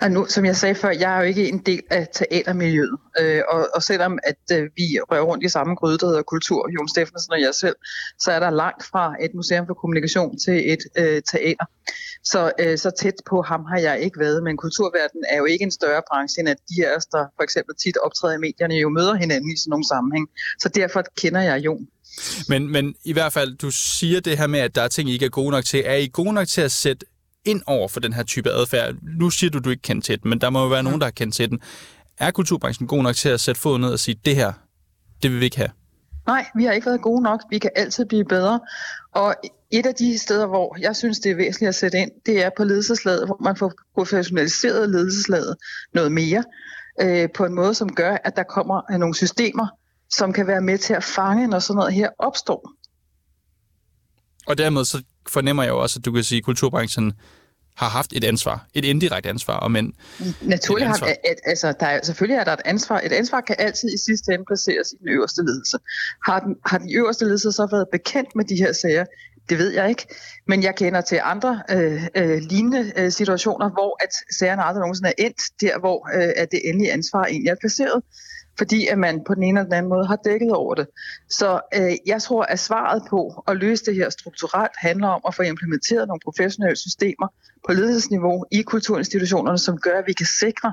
Og 0.00 0.10
nu, 0.10 0.26
som 0.28 0.44
jeg 0.44 0.56
sagde 0.56 0.74
før, 0.74 0.90
jeg 0.90 1.14
er 1.14 1.18
jo 1.18 1.22
ikke 1.22 1.48
en 1.48 1.58
del 1.58 1.82
af 1.90 2.08
teatermiljøet, 2.14 2.98
øh, 3.20 3.42
og, 3.48 3.68
og 3.74 3.82
selvom 3.82 4.18
at 4.24 4.56
øh, 4.56 4.62
vi 4.76 4.86
rører 5.10 5.22
rundt 5.22 5.44
i 5.44 5.48
samme 5.48 5.74
gryde, 5.74 5.98
der 5.98 6.06
hedder 6.06 6.22
kultur, 6.22 6.68
Jon 6.74 6.88
Steffensen 6.88 7.32
og 7.32 7.40
jeg 7.40 7.54
selv, 7.54 7.76
så 8.18 8.32
er 8.32 8.40
der 8.40 8.50
langt 8.50 8.84
fra 8.84 9.14
et 9.20 9.30
museum 9.34 9.66
for 9.66 9.74
kommunikation 9.74 10.38
til 10.38 10.72
et 10.72 10.82
øh, 10.98 11.22
teater. 11.32 11.66
Så, 12.24 12.52
øh, 12.60 12.78
så 12.78 12.90
tæt 13.00 13.14
på 13.30 13.42
ham 13.42 13.64
har 13.64 13.78
jeg 13.78 14.00
ikke 14.00 14.18
været, 14.18 14.42
men 14.42 14.56
kulturverdenen 14.56 15.24
er 15.28 15.36
jo 15.36 15.44
ikke 15.44 15.62
en 15.62 15.70
større 15.70 16.02
branche, 16.10 16.40
end 16.40 16.48
at 16.48 16.56
de 16.70 16.86
af 16.86 16.96
os, 16.96 17.06
der 17.06 17.24
for 17.36 17.42
eksempel 17.42 17.74
tit 17.82 17.96
optræder 17.96 18.34
i 18.34 18.38
medierne, 18.38 18.74
jo 18.74 18.88
møder 18.88 19.14
hinanden 19.14 19.50
i 19.52 19.56
sådan 19.56 19.70
nogle 19.70 19.86
sammenhæng. 19.88 20.26
Så 20.62 20.68
derfor 20.68 21.02
kender 21.16 21.40
jeg 21.40 21.64
Jon. 21.64 21.86
Men, 22.48 22.68
men 22.68 22.94
i 23.04 23.12
hvert 23.12 23.32
fald, 23.32 23.56
du 23.56 23.70
siger 23.70 24.20
det 24.20 24.38
her 24.38 24.46
med, 24.46 24.60
at 24.60 24.74
der 24.74 24.82
er 24.82 24.88
ting, 24.88 25.08
I 25.10 25.12
ikke 25.12 25.26
er 25.26 25.30
gode 25.30 25.50
nok 25.50 25.64
til. 25.64 25.82
Er 25.84 25.94
I 25.94 26.08
gode 26.12 26.32
nok 26.32 26.48
til 26.48 26.60
at 26.60 26.72
sætte 26.72 27.06
ind 27.44 27.62
over 27.66 27.88
for 27.88 28.00
den 28.00 28.12
her 28.12 28.22
type 28.22 28.50
adfærd? 28.50 28.94
Nu 29.02 29.30
siger 29.30 29.50
du, 29.50 29.58
du 29.58 29.70
ikke 29.70 29.82
kendt 29.82 30.04
til 30.04 30.22
den, 30.22 30.30
men 30.30 30.40
der 30.40 30.50
må 30.50 30.62
jo 30.62 30.68
være 30.68 30.82
nogen, 30.82 31.00
der 31.00 31.06
har 31.06 31.10
kendt 31.10 31.34
til 31.34 31.50
den. 31.50 31.60
Er 32.18 32.30
kulturbranchen 32.30 32.86
god 32.86 33.02
nok 33.02 33.16
til 33.16 33.28
at 33.28 33.40
sætte 33.40 33.60
foden 33.60 33.80
ned 33.80 33.92
og 33.92 33.98
sige, 33.98 34.20
det 34.24 34.36
her, 34.36 34.52
det 35.22 35.30
vil 35.30 35.40
vi 35.40 35.44
ikke 35.44 35.56
have? 35.56 35.70
Nej, 36.26 36.46
vi 36.56 36.64
har 36.64 36.72
ikke 36.72 36.86
været 36.86 37.02
gode 37.02 37.22
nok. 37.22 37.40
Vi 37.50 37.58
kan 37.58 37.70
altid 37.76 38.04
blive 38.04 38.24
bedre. 38.24 38.60
Og 39.14 39.34
et 39.70 39.86
af 39.86 39.94
de 39.94 40.18
steder, 40.18 40.46
hvor 40.46 40.76
jeg 40.80 40.96
synes, 40.96 41.18
det 41.18 41.30
er 41.30 41.36
væsentligt 41.36 41.68
at 41.68 41.74
sætte 41.74 41.98
ind, 41.98 42.10
det 42.26 42.44
er 42.44 42.50
på 42.56 42.64
ledelseslaget, 42.64 43.26
hvor 43.26 43.38
man 43.44 43.56
får 43.56 43.72
professionaliseret 43.94 44.90
ledelseslaget 44.90 45.56
noget 45.94 46.12
mere, 46.12 46.44
øh, 47.00 47.28
på 47.34 47.44
en 47.44 47.54
måde, 47.54 47.74
som 47.74 47.94
gør, 47.94 48.16
at 48.24 48.36
der 48.36 48.42
kommer 48.42 48.98
nogle 48.98 49.14
systemer, 49.14 49.66
som 50.10 50.32
kan 50.32 50.46
være 50.46 50.60
med 50.60 50.78
til 50.78 50.94
at 50.94 51.04
fange, 51.04 51.46
når 51.46 51.58
sådan 51.58 51.76
noget 51.76 51.92
her 51.92 52.08
opstår. 52.18 52.72
Og 54.46 54.58
dermed 54.58 54.84
så 54.84 55.02
fornemmer 55.28 55.62
jeg 55.62 55.70
jo 55.70 55.82
også, 55.82 55.98
at 55.98 56.04
du 56.04 56.12
kan 56.12 56.24
sige, 56.24 56.38
at 56.38 56.44
kulturbranchen 56.44 57.12
har 57.76 57.88
haft 57.88 58.12
et 58.12 58.24
ansvar, 58.24 58.66
et 58.74 58.84
indirekte 58.84 59.28
ansvar, 59.28 59.56
og 59.56 59.70
men 59.70 59.94
Naturligt 60.42 60.88
har, 60.88 61.06
at, 61.24 61.40
altså, 61.44 61.74
der 61.80 61.86
er, 61.86 62.00
selvfølgelig 62.02 62.36
er 62.36 62.44
der 62.44 62.52
et 62.52 62.60
ansvar. 62.64 63.00
Et 63.04 63.12
ansvar 63.12 63.40
kan 63.40 63.56
altid 63.58 63.88
i 63.94 63.98
sidste 63.98 64.32
ende 64.32 64.44
placeres 64.44 64.92
i 64.92 64.96
den 65.00 65.08
øverste 65.08 65.42
ledelse. 65.42 65.78
Har 66.26 66.40
den, 66.40 66.56
har 66.66 66.78
den 66.78 66.90
øverste 66.94 67.24
ledelse 67.24 67.52
så 67.52 67.68
været 67.70 67.86
bekendt 67.92 68.36
med 68.36 68.44
de 68.44 68.56
her 68.56 68.72
sager? 68.72 69.04
Det 69.48 69.58
ved 69.58 69.70
jeg 69.70 69.88
ikke, 69.88 70.06
men 70.46 70.62
jeg 70.62 70.74
kender 70.74 71.00
til 71.00 71.20
andre 71.22 71.62
øh, 71.70 72.02
øh, 72.16 72.38
lignende 72.38 72.92
øh, 72.96 73.12
situationer, 73.12 73.70
hvor 73.70 74.04
at 74.04 74.34
sagerne 74.38 74.62
aldrig 74.62 74.80
nogensinde 74.80 75.08
er 75.08 75.24
endt 75.24 75.40
der, 75.60 75.78
hvor 75.78 76.08
øh, 76.16 76.32
at 76.36 76.50
det 76.50 76.60
endelige 76.64 76.92
ansvar 76.92 77.24
egentlig 77.24 77.50
er 77.50 77.56
placeret 77.60 78.02
fordi 78.58 78.86
at 78.86 78.98
man 78.98 79.24
på 79.26 79.34
den 79.34 79.42
ene 79.42 79.60
eller 79.60 79.68
den 79.68 79.78
anden 79.78 79.88
måde 79.88 80.06
har 80.06 80.16
dækket 80.24 80.52
over 80.52 80.74
det. 80.74 80.86
Så 81.28 81.60
øh, 81.74 81.92
jeg 82.06 82.22
tror, 82.22 82.42
at 82.42 82.58
svaret 82.58 83.02
på 83.10 83.44
at 83.48 83.56
løse 83.56 83.84
det 83.84 83.94
her 83.94 84.10
strukturelt 84.10 84.72
handler 84.76 85.08
om 85.08 85.20
at 85.28 85.34
få 85.34 85.42
implementeret 85.42 86.08
nogle 86.08 86.20
professionelle 86.24 86.76
systemer 86.76 87.28
på 87.66 87.72
ledelsesniveau 87.72 88.44
i 88.50 88.62
kulturinstitutionerne, 88.62 89.58
som 89.58 89.78
gør, 89.78 89.98
at 89.98 90.04
vi 90.06 90.12
kan 90.12 90.26
sikre, 90.26 90.72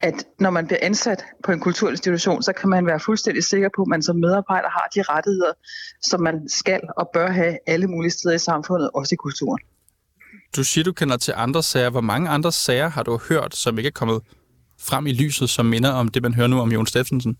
at 0.00 0.24
når 0.40 0.50
man 0.50 0.66
bliver 0.66 0.78
ansat 0.82 1.24
på 1.44 1.52
en 1.52 1.60
kulturinstitution, 1.60 2.42
så 2.42 2.52
kan 2.52 2.68
man 2.68 2.86
være 2.86 3.00
fuldstændig 3.00 3.44
sikker 3.44 3.68
på, 3.76 3.82
at 3.82 3.88
man 3.88 4.02
som 4.02 4.16
medarbejder 4.16 4.68
har 4.68 4.88
de 4.94 5.02
rettigheder, 5.02 5.52
som 6.02 6.20
man 6.20 6.48
skal 6.48 6.80
og 6.96 7.10
bør 7.14 7.30
have 7.30 7.58
alle 7.66 7.86
mulige 7.86 8.10
steder 8.10 8.34
i 8.34 8.38
samfundet, 8.38 8.90
også 8.94 9.14
i 9.14 9.16
kulturen. 9.16 9.60
Du 10.56 10.64
siger, 10.64 10.84
du 10.84 10.92
kender 10.92 11.16
til 11.16 11.34
andre 11.36 11.62
sager. 11.62 11.90
Hvor 11.90 12.00
mange 12.00 12.28
andre 12.28 12.52
sager 12.52 12.88
har 12.88 13.02
du 13.02 13.20
hørt, 13.28 13.56
som 13.56 13.78
ikke 13.78 13.88
er 13.88 13.92
kommet 13.92 14.20
frem 14.78 15.06
i 15.06 15.12
lyset, 15.12 15.50
som 15.50 15.66
minder 15.66 15.90
om 15.90 16.08
det, 16.08 16.22
man 16.22 16.34
hører 16.34 16.48
nu 16.48 16.60
om 16.60 16.72
Jon 16.72 16.86
Steffensen? 16.86 17.36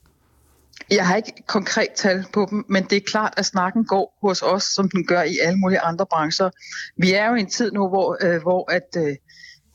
Jeg 0.90 1.07
har 1.07 1.16
ikke 1.16 1.33
konkret 1.47 1.88
tal 1.97 2.25
på 2.33 2.47
dem, 2.50 2.64
men 2.69 2.85
det 2.85 2.97
er 2.97 3.00
klart, 3.00 3.35
at 3.37 3.47
snakken 3.47 3.85
går 3.85 4.19
hos 4.23 4.43
os, 4.43 4.62
som 4.62 4.90
den 4.90 5.07
gør 5.07 5.23
i 5.23 5.38
alle 5.43 5.59
mulige 5.59 5.81
andre 5.81 6.07
brancher. 6.07 6.50
Vi 6.97 7.12
er 7.12 7.28
jo 7.28 7.35
i 7.35 7.40
en 7.40 7.50
tid 7.50 7.73
nu, 7.73 7.88
hvor, 7.88 8.16
øh, 8.21 8.43
hvor 8.43 8.73
at, 8.73 8.88
øh, 8.97 9.09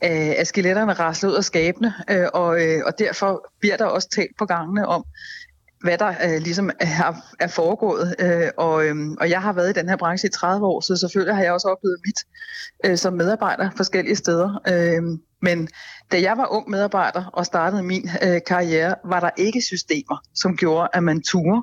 øh 0.04 0.34
at 0.38 0.46
skeletterne 0.46 0.92
rasler 0.92 1.30
ud 1.30 1.34
af 1.34 1.44
skabene, 1.44 1.94
øh, 2.10 2.26
og, 2.34 2.62
øh, 2.62 2.82
og 2.86 2.98
derfor 2.98 3.50
bliver 3.60 3.76
der 3.76 3.84
også 3.84 4.08
talt 4.08 4.36
på 4.38 4.46
gangene 4.46 4.86
om, 4.86 5.04
hvad 5.82 5.98
der 5.98 6.14
øh, 6.24 6.40
ligesom 6.40 6.70
øh, 6.70 7.00
er, 7.00 7.14
er 7.40 7.48
foregået. 7.48 8.14
Øh, 8.18 8.48
og, 8.56 8.86
øh, 8.86 8.96
og 9.20 9.30
jeg 9.30 9.42
har 9.42 9.52
været 9.52 9.70
i 9.70 9.80
den 9.80 9.88
her 9.88 9.96
branche 9.96 10.26
i 10.28 10.30
30 10.30 10.66
år, 10.66 10.80
så 10.80 10.96
selvfølgelig 10.96 11.34
har 11.36 11.42
jeg 11.42 11.52
også 11.52 11.68
oplevet 11.68 11.98
mit 12.06 12.18
øh, 12.84 12.96
som 12.98 13.12
medarbejder 13.12 13.70
forskellige 13.76 14.16
steder. 14.16 14.60
Øh, 14.68 15.02
men 15.42 15.68
da 16.12 16.20
jeg 16.20 16.36
var 16.36 16.46
ung 16.52 16.70
medarbejder 16.70 17.24
og 17.32 17.46
startede 17.46 17.82
min 17.82 18.08
øh, 18.22 18.40
karriere, 18.46 18.94
var 19.04 19.20
der 19.20 19.30
ikke 19.36 19.62
systemer, 19.62 20.22
som 20.34 20.56
gjorde, 20.56 20.88
at 20.92 21.02
man 21.02 21.22
turde 21.22 21.62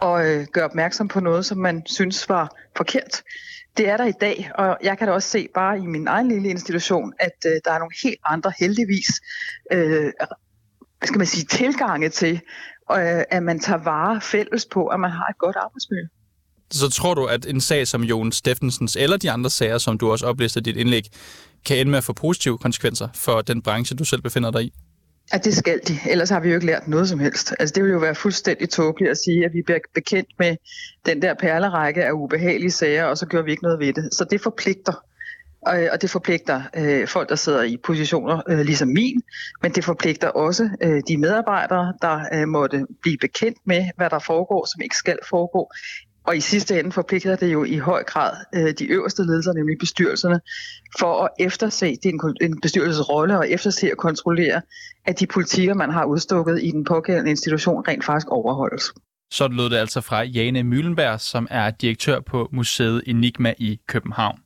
og 0.00 0.28
øh, 0.28 0.46
gøre 0.52 0.64
opmærksom 0.64 1.08
på 1.08 1.20
noget, 1.20 1.46
som 1.46 1.58
man 1.58 1.82
synes 1.86 2.28
var 2.28 2.56
forkert. 2.76 3.22
Det 3.76 3.88
er 3.88 3.96
der 3.96 4.04
i 4.04 4.12
dag, 4.20 4.50
og 4.54 4.78
jeg 4.82 4.98
kan 4.98 5.08
da 5.08 5.14
også 5.14 5.28
se 5.28 5.48
bare 5.54 5.78
i 5.78 5.86
min 5.86 6.08
egen 6.08 6.28
lille 6.28 6.48
institution, 6.48 7.12
at 7.18 7.36
øh, 7.46 7.52
der 7.64 7.72
er 7.72 7.78
nogle 7.78 7.94
helt 8.02 8.20
andre 8.26 8.52
heldigvis 8.58 9.08
øh, 9.72 10.12
hvad 10.98 11.06
skal 11.06 11.18
man 11.18 11.26
sige, 11.26 11.44
tilgange 11.44 12.08
til, 12.08 12.40
øh, 12.92 13.22
at 13.30 13.42
man 13.42 13.60
tager 13.60 13.82
vare 13.84 14.20
fælles 14.20 14.66
på, 14.66 14.86
at 14.86 15.00
man 15.00 15.10
har 15.10 15.26
et 15.26 15.38
godt 15.38 15.56
arbejdsmiljø. 15.56 16.04
Så 16.70 16.90
tror 16.90 17.14
du, 17.14 17.24
at 17.24 17.46
en 17.46 17.60
sag 17.60 17.86
som 17.86 18.02
Jon 18.02 18.32
Steffensens, 18.32 18.96
eller 18.96 19.16
de 19.16 19.30
andre 19.30 19.50
sager, 19.50 19.78
som 19.78 19.98
du 19.98 20.10
også 20.10 20.26
oplister 20.26 20.60
i 20.60 20.62
dit 20.62 20.76
indlæg, 20.76 21.02
kan 21.66 21.78
ende 21.78 21.90
med 21.90 21.98
at 21.98 22.04
få 22.04 22.12
positive 22.12 22.58
konsekvenser 22.58 23.08
for 23.14 23.40
den 23.40 23.62
branche, 23.62 23.96
du 23.96 24.04
selv 24.04 24.22
befinder 24.22 24.50
dig 24.50 24.62
i? 24.62 24.72
Ja, 25.32 25.38
det 25.38 25.56
skal 25.56 25.80
de. 25.88 25.98
Ellers 26.10 26.30
har 26.30 26.40
vi 26.40 26.48
jo 26.48 26.54
ikke 26.54 26.66
lært 26.66 26.88
noget 26.88 27.08
som 27.08 27.18
helst. 27.18 27.54
Altså, 27.58 27.72
det 27.74 27.84
vil 27.84 27.92
jo 27.92 27.98
være 27.98 28.14
fuldstændig 28.14 28.70
tåbeligt 28.70 29.10
at 29.10 29.16
sige, 29.16 29.44
at 29.44 29.50
vi 29.52 29.62
bliver 29.64 29.78
bekendt 29.94 30.28
med 30.38 30.56
den 31.06 31.22
der 31.22 31.34
perlerække 31.34 32.04
af 32.04 32.12
ubehagelige 32.12 32.70
sager, 32.70 33.04
og 33.04 33.18
så 33.18 33.26
gør 33.26 33.42
vi 33.42 33.50
ikke 33.50 33.62
noget 33.62 33.78
ved 33.78 33.92
det. 33.92 34.14
Så 34.14 34.24
det 34.30 34.40
forpligter. 34.40 34.92
Øh, 35.74 35.88
og 35.92 36.02
det 36.02 36.10
forpligter 36.10 36.62
øh, 36.76 37.08
folk, 37.08 37.28
der 37.28 37.34
sidder 37.34 37.62
i 37.62 37.76
positioner 37.84 38.42
øh, 38.48 38.58
ligesom 38.58 38.88
min, 38.88 39.22
men 39.62 39.72
det 39.72 39.84
forpligter 39.84 40.28
også 40.28 40.70
øh, 40.82 41.02
de 41.08 41.16
medarbejdere, 41.16 41.94
der 42.02 42.20
øh, 42.34 42.48
måtte 42.48 42.86
blive 43.02 43.16
bekendt 43.20 43.58
med, 43.64 43.84
hvad 43.96 44.10
der 44.10 44.18
foregår, 44.18 44.66
som 44.66 44.80
ikke 44.80 44.96
skal 44.96 45.18
foregå, 45.30 45.70
og 46.28 46.36
i 46.36 46.40
sidste 46.40 46.78
ende 46.78 46.92
forpligter 46.92 47.36
det 47.36 47.52
jo 47.52 47.64
i 47.64 47.76
høj 47.76 48.04
grad 48.04 48.32
øh, 48.54 48.74
de 48.78 48.86
øverste 48.86 49.22
ledelser, 49.22 49.52
nemlig 49.52 49.76
bestyrelserne, 49.78 50.40
for 50.98 51.24
at 51.24 51.30
efterse, 51.38 51.86
det 51.86 52.04
er 52.04 52.08
en, 52.08 52.36
en 52.40 52.60
bestyrelses 52.60 53.08
rolle, 53.08 53.38
og 53.38 53.50
efterse 53.50 53.90
og 53.92 53.98
kontrollere, 53.98 54.62
at 55.06 55.20
de 55.20 55.26
politikker, 55.26 55.74
man 55.74 55.90
har 55.90 56.04
udstukket 56.04 56.62
i 56.62 56.70
den 56.70 56.84
pågældende 56.84 57.30
institution, 57.30 57.84
rent 57.88 58.04
faktisk 58.04 58.28
overholdes. 58.28 58.92
Så 59.30 59.48
lød 59.48 59.70
det 59.70 59.76
altså 59.76 60.00
fra 60.00 60.22
Jane 60.22 60.62
Møllenberg, 60.62 61.20
som 61.20 61.46
er 61.50 61.70
direktør 61.70 62.20
på 62.20 62.48
museet 62.52 63.02
Enigma 63.06 63.54
i 63.58 63.80
København. 63.86 64.38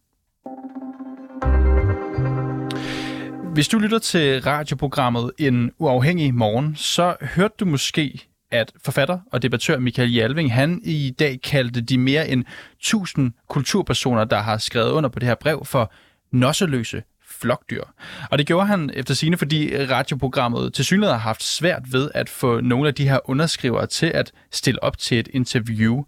Hvis 3.52 3.68
du 3.68 3.78
lytter 3.78 3.98
til 3.98 4.42
radioprogrammet 4.42 5.32
En 5.38 5.70
Uafhængig 5.78 6.34
Morgen, 6.34 6.76
så 6.76 7.16
hørte 7.20 7.54
du 7.60 7.64
måske 7.64 8.28
at 8.50 8.72
forfatter 8.84 9.18
og 9.32 9.42
debattør 9.42 9.78
Michael 9.78 10.14
Jalving, 10.14 10.52
han 10.52 10.80
i 10.84 11.14
dag 11.18 11.40
kaldte 11.40 11.80
de 11.80 11.98
mere 11.98 12.28
end 12.28 12.44
1000 12.78 13.32
kulturpersoner, 13.48 14.24
der 14.24 14.38
har 14.38 14.58
skrevet 14.58 14.90
under 14.90 15.10
på 15.10 15.18
det 15.18 15.28
her 15.28 15.34
brev, 15.34 15.64
for 15.64 15.92
nosseløse 16.32 17.02
flokdyr. 17.42 17.82
Og 18.30 18.38
det 18.38 18.46
gjorde 18.46 18.66
han 18.66 18.90
efter 18.94 19.14
sine, 19.14 19.38
fordi 19.38 19.86
radioprogrammet 19.86 20.74
til 20.74 20.84
synligheden 20.84 21.18
har 21.18 21.28
haft 21.28 21.42
svært 21.42 21.92
ved 21.92 22.10
at 22.14 22.28
få 22.28 22.60
nogle 22.60 22.88
af 22.88 22.94
de 22.94 23.08
her 23.08 23.18
underskrivere 23.30 23.86
til 23.86 24.06
at 24.06 24.32
stille 24.50 24.82
op 24.82 24.98
til 24.98 25.18
et 25.18 25.28
interview. 25.32 26.04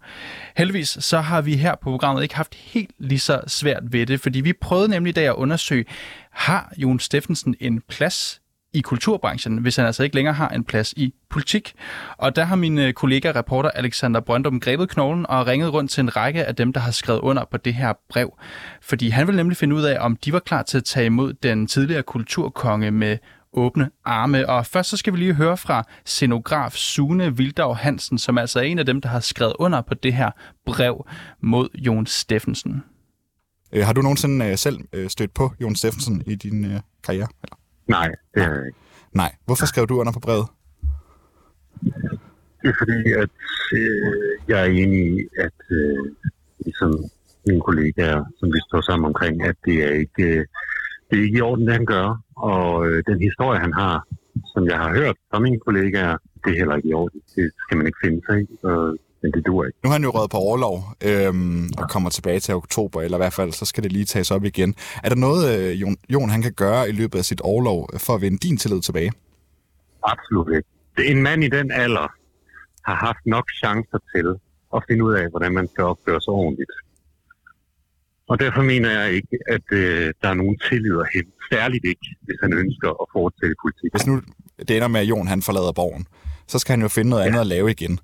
Heldigvis 0.57 0.97
så 0.99 1.19
har 1.19 1.41
vi 1.41 1.55
her 1.55 1.75
på 1.75 1.89
programmet 1.89 2.23
ikke 2.23 2.35
haft 2.35 2.55
helt 2.55 2.91
lige 2.99 3.19
så 3.19 3.41
svært 3.47 3.83
ved 3.91 4.05
det, 4.05 4.19
fordi 4.19 4.41
vi 4.41 4.53
prøvede 4.53 4.87
nemlig 4.87 5.09
i 5.09 5.13
dag 5.13 5.25
at 5.25 5.35
undersøge, 5.35 5.85
har 6.31 6.73
Jon 6.77 6.99
Steffensen 6.99 7.55
en 7.59 7.81
plads 7.89 8.41
i 8.75 8.81
kulturbranchen, 8.81 9.57
hvis 9.57 9.75
han 9.75 9.85
altså 9.85 10.03
ikke 10.03 10.15
længere 10.15 10.33
har 10.33 10.49
en 10.49 10.63
plads 10.63 10.93
i 10.97 11.13
politik. 11.29 11.73
Og 12.17 12.35
der 12.35 12.43
har 12.43 12.55
min 12.55 12.77
øh, 12.77 12.93
kollega, 12.93 13.31
reporter 13.35 13.69
Alexander 13.69 14.19
Brøndum, 14.19 14.59
grebet 14.59 14.89
knoglen 14.89 15.25
og 15.29 15.47
ringet 15.47 15.73
rundt 15.73 15.91
til 15.91 16.01
en 16.01 16.15
række 16.15 16.45
af 16.45 16.55
dem, 16.55 16.73
der 16.73 16.79
har 16.79 16.91
skrevet 16.91 17.19
under 17.19 17.45
på 17.51 17.57
det 17.57 17.73
her 17.73 17.93
brev. 18.09 18.37
Fordi 18.81 19.09
han 19.09 19.27
vil 19.27 19.35
nemlig 19.35 19.57
finde 19.57 19.75
ud 19.75 19.83
af, 19.83 19.97
om 19.99 20.15
de 20.15 20.33
var 20.33 20.39
klar 20.39 20.63
til 20.63 20.77
at 20.77 20.83
tage 20.83 21.05
imod 21.05 21.33
den 21.33 21.67
tidligere 21.67 22.03
kulturkonge 22.03 22.91
med 22.91 23.17
åbne 23.53 23.89
arme. 24.05 24.49
Og 24.49 24.65
først 24.65 24.89
så 24.89 24.97
skal 24.97 25.13
vi 25.13 25.17
lige 25.17 25.33
høre 25.33 25.57
fra 25.57 25.83
scenograf 26.05 26.71
Sune 26.71 27.37
Vildav 27.37 27.75
Hansen, 27.75 28.17
som 28.17 28.37
altså 28.37 28.59
er 28.59 28.63
en 28.63 28.79
af 28.79 28.85
dem, 28.85 29.01
der 29.01 29.09
har 29.09 29.19
skrevet 29.19 29.53
under 29.59 29.81
på 29.81 29.93
det 29.93 30.13
her 30.13 30.31
brev 30.65 31.07
mod 31.41 31.69
Jon 31.75 32.05
Steffensen. 32.05 32.83
Øh, 33.71 33.85
har 33.85 33.93
du 33.93 34.01
nogensinde 34.01 34.45
øh, 34.45 34.57
selv 34.57 34.79
stødt 35.07 35.33
på 35.33 35.53
Jon 35.61 35.75
Steffensen 35.75 36.23
i 36.27 36.35
din 36.35 36.79
karriere? 37.03 37.27
Eller? 37.43 37.64
Nej, 37.87 38.15
det 38.33 38.43
er 38.43 38.53
jeg 38.55 38.65
ikke. 38.65 38.79
Nej. 39.13 39.35
Hvorfor 39.45 39.65
skrev 39.65 39.87
du 39.87 39.99
under 39.99 40.13
på 40.13 40.19
brevet? 40.19 40.47
Det 42.61 42.69
er 42.73 42.77
fordi, 42.79 43.11
at 43.23 43.29
øh, 43.73 44.31
jeg 44.47 44.59
er 44.61 44.71
enig 44.81 45.19
i, 45.19 45.27
at 45.37 45.59
øh, 45.71 45.97
ligesom 46.65 46.91
mine 47.47 47.61
kollegaer, 47.61 48.23
som 48.39 48.47
vi 48.53 48.59
står 48.67 48.81
sammen 48.81 49.05
omkring, 49.05 49.43
at 49.43 49.55
det 49.65 49.83
er 49.83 49.93
ikke, 50.03 50.23
øh, 50.23 50.45
det 51.07 51.19
er 51.19 51.23
ikke 51.23 51.37
i 51.37 51.41
orden, 51.41 51.65
det 51.65 51.73
han 51.73 51.85
gør. 51.85 52.07
Og 52.35 52.87
øh, 52.87 53.03
den 53.07 53.19
historie, 53.21 53.59
han 53.59 53.73
har, 53.73 54.07
som 54.53 54.67
jeg 54.67 54.77
har 54.77 54.91
hørt 54.99 55.15
fra 55.31 55.39
mine 55.39 55.59
kollegaer, 55.59 56.17
det 56.43 56.51
er 56.53 56.57
heller 56.57 56.75
ikke 56.75 56.89
i 56.89 56.93
orden. 56.93 57.21
Det 57.35 57.51
skal 57.63 57.77
man 57.77 57.87
ikke 57.87 57.99
finde 58.03 58.21
sig 58.29 58.41
i. 58.41 58.47
Og 58.63 58.97
men 59.25 59.31
det 59.35 59.45
duer 59.45 59.65
ikke. 59.65 59.79
Nu 59.83 59.89
har 59.89 59.95
han 59.97 60.03
jo 60.03 60.09
røget 60.09 60.31
på 60.31 60.37
overlov 60.37 60.75
øhm, 61.09 61.69
og 61.77 61.89
kommer 61.89 62.09
tilbage 62.09 62.39
til 62.39 62.53
oktober, 62.55 63.01
eller 63.01 63.17
i 63.17 63.23
hvert 63.23 63.33
fald, 63.33 63.51
så 63.51 63.65
skal 63.65 63.83
det 63.83 63.91
lige 63.91 64.05
tages 64.05 64.31
op 64.31 64.43
igen. 64.43 64.75
Er 65.03 65.09
der 65.09 65.15
noget, 65.15 65.41
øh, 65.59 65.81
Jon, 65.81 65.95
Jon 66.13 66.29
han 66.29 66.41
kan 66.41 66.53
gøre 66.53 66.89
i 66.89 66.91
løbet 66.91 67.17
af 67.19 67.25
sit 67.25 67.41
overlov 67.41 67.89
for 67.97 68.15
at 68.15 68.21
vinde 68.21 68.37
din 68.37 68.57
tillid 68.57 68.81
tilbage? 68.81 69.11
Absolut 70.03 70.49
ikke. 70.57 70.69
En 71.11 71.21
mand 71.23 71.43
i 71.43 71.49
den 71.49 71.71
alder 71.71 72.07
har 72.87 72.95
haft 73.07 73.23
nok 73.25 73.45
chancer 73.61 73.99
til 74.15 74.27
at 74.75 74.81
finde 74.89 75.03
ud 75.03 75.13
af, 75.13 75.29
hvordan 75.29 75.51
man 75.53 75.67
skal 75.67 75.83
opføre 75.83 76.21
sig 76.21 76.33
ordentligt. 76.33 76.71
Og 78.27 78.39
derfor 78.39 78.61
mener 78.61 78.89
jeg 78.99 79.11
ikke, 79.11 79.37
at 79.47 79.67
øh, 79.71 80.13
der 80.21 80.29
er 80.29 80.33
nogen 80.33 80.57
tillid 80.69 80.95
at 80.99 81.07
hente. 81.13 81.31
Særligt 81.51 81.85
ikke, 81.85 82.07
hvis 82.21 82.37
han 82.43 82.53
ønsker 82.53 82.89
at 83.01 83.07
fortsætte 83.13 83.55
politik. 83.63 83.89
Hvis 83.93 84.07
nu 84.07 84.21
det 84.67 84.75
ender 84.75 84.87
med, 84.87 85.01
at 85.01 85.07
Jon 85.07 85.27
han 85.27 85.41
forlader 85.41 85.71
borgen, 85.71 86.07
så 86.47 86.59
skal 86.59 86.71
han 86.71 86.81
jo 86.81 86.87
finde 86.87 87.09
noget 87.09 87.23
ja. 87.23 87.27
andet 87.27 87.39
at 87.39 87.47
lave 87.47 87.71
igen. 87.71 87.99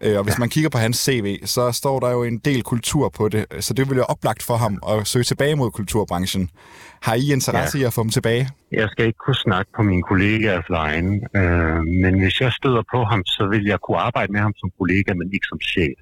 Øh, 0.00 0.18
og 0.18 0.24
hvis 0.24 0.38
man 0.38 0.48
kigger 0.48 0.70
på 0.70 0.78
hans 0.78 0.96
CV, 0.96 1.38
så 1.44 1.72
står 1.72 2.00
der 2.00 2.10
jo 2.10 2.22
en 2.22 2.38
del 2.38 2.62
kultur 2.62 3.08
på 3.08 3.28
det, 3.28 3.46
så 3.60 3.74
det 3.74 3.90
vil 3.90 3.96
jo 3.96 4.02
oplagt 4.02 4.42
for 4.42 4.56
ham 4.56 4.82
at 4.88 5.06
søge 5.06 5.24
tilbage 5.24 5.56
mod 5.56 5.70
kulturbranchen. 5.70 6.50
Har 7.02 7.14
I 7.14 7.32
interesse 7.32 7.78
ja. 7.78 7.84
i 7.84 7.86
at 7.86 7.92
få 7.92 8.02
dem 8.02 8.10
tilbage? 8.10 8.48
Jeg 8.72 8.88
skal 8.88 9.06
ikke 9.06 9.18
kunne 9.26 9.36
snakke 9.36 9.72
på 9.76 9.82
mine 9.82 10.02
kollegaers 10.02 10.70
vegne, 10.70 11.20
øh, 11.36 11.82
men 12.02 12.20
hvis 12.20 12.40
jeg 12.40 12.52
støder 12.52 12.82
på 12.94 13.04
ham, 13.04 13.24
så 13.24 13.48
vil 13.50 13.64
jeg 13.64 13.80
kunne 13.80 13.98
arbejde 13.98 14.32
med 14.32 14.40
ham 14.40 14.54
som 14.56 14.70
kollega, 14.78 15.14
men 15.14 15.32
ikke 15.32 15.46
som 15.48 15.60
chef. 15.60 15.98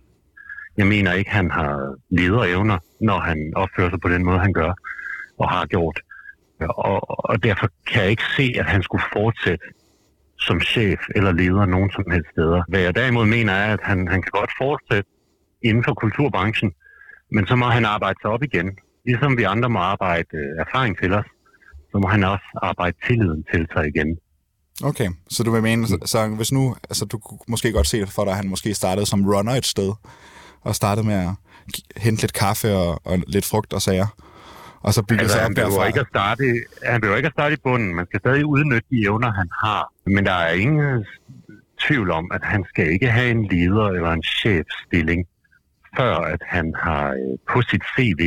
Jeg 0.76 0.86
mener 0.86 1.12
ikke, 1.12 1.30
han 1.30 1.50
har 1.50 1.94
lederevner, 2.10 2.78
når 3.00 3.18
han 3.18 3.52
opfører 3.56 3.90
sig 3.90 4.00
på 4.00 4.08
den 4.08 4.24
måde, 4.24 4.38
han 4.38 4.52
gør 4.52 4.72
og 5.38 5.50
har 5.50 5.66
gjort. 5.66 6.00
Og, 6.60 7.26
og 7.30 7.42
derfor 7.42 7.68
kan 7.86 8.02
jeg 8.02 8.10
ikke 8.10 8.22
se, 8.36 8.54
at 8.58 8.66
han 8.66 8.82
skulle 8.82 9.04
fortsætte 9.12 9.64
som 10.38 10.60
chef 10.60 11.00
eller 11.14 11.32
leder 11.32 11.66
nogen 11.66 11.90
som 11.90 12.04
helst 12.10 12.30
steder. 12.30 12.62
Hvad 12.68 12.80
jeg 12.80 12.94
derimod 12.94 13.26
mener 13.26 13.52
er, 13.52 13.72
at 13.72 13.80
han, 13.82 14.08
han 14.08 14.22
kan 14.22 14.30
godt 14.30 14.50
fortsætte 14.58 15.10
inden 15.62 15.84
for 15.84 15.94
kulturbranchen, 15.94 16.72
men 17.32 17.46
så 17.46 17.56
må 17.56 17.66
han 17.66 17.84
arbejde 17.84 18.18
sig 18.22 18.30
op 18.30 18.42
igen. 18.42 18.78
Ligesom 19.06 19.38
vi 19.38 19.42
andre 19.42 19.68
må 19.68 19.78
arbejde 19.78 20.28
øh, 20.34 20.66
erfaring 20.66 20.98
til 20.98 21.12
os, 21.12 21.26
så 21.90 21.98
må 21.98 22.08
han 22.08 22.24
også 22.24 22.44
arbejde 22.62 22.96
tilliden 23.06 23.44
til 23.52 23.66
sig 23.72 23.86
igen. 23.88 24.18
Okay, 24.84 25.08
så 25.30 25.42
du 25.42 25.50
vil 25.50 25.62
mene, 25.62 25.86
så, 25.86 25.98
så 26.04 26.28
hvis 26.28 26.52
nu, 26.52 26.76
altså 26.90 27.04
du 27.04 27.18
kunne 27.18 27.38
måske 27.48 27.72
godt 27.72 27.86
se 27.86 28.06
for 28.06 28.24
dig, 28.24 28.30
at 28.30 28.36
han 28.36 28.48
måske 28.48 28.74
startede 28.74 29.06
som 29.06 29.26
runner 29.26 29.52
et 29.52 29.66
sted, 29.66 29.92
og 30.60 30.74
startede 30.74 31.06
med 31.06 31.14
at 31.14 31.30
hente 31.96 32.22
lidt 32.22 32.32
kaffe 32.32 32.74
og, 32.74 33.00
og 33.04 33.18
lidt 33.26 33.44
frugt 33.44 33.72
og 33.72 33.82
sager, 33.82 34.06
og 34.86 34.94
så 34.94 35.02
bygge 35.02 35.22
altså, 35.22 35.36
sig 35.36 35.46
op 35.46 35.56
derfra. 35.56 35.86
Ikke 35.86 36.00
at 36.00 36.06
starte, 36.14 36.44
han 36.84 37.00
behøver 37.00 37.16
ikke 37.16 37.26
at 37.26 37.32
starte 37.32 37.54
i 37.54 37.58
bunden. 37.64 37.94
Man 37.94 38.06
skal 38.06 38.20
stadig 38.20 38.46
udnytte 38.46 38.88
de 38.90 38.96
evner, 39.02 39.32
han 39.32 39.48
har. 39.64 39.92
Men 40.06 40.26
der 40.26 40.32
er 40.32 40.52
ingen 40.52 41.04
tvivl 41.86 42.10
om, 42.10 42.30
at 42.34 42.40
han 42.42 42.64
skal 42.68 42.86
ikke 42.90 43.10
have 43.10 43.30
en 43.30 43.44
leder 43.46 43.86
eller 43.86 44.10
en 44.10 44.22
chefstilling, 44.22 45.26
før 45.96 46.14
at 46.16 46.42
han 46.46 46.74
har 46.84 47.06
øh, 47.10 47.38
på 47.52 47.62
sit 47.70 47.82
CV 47.94 48.20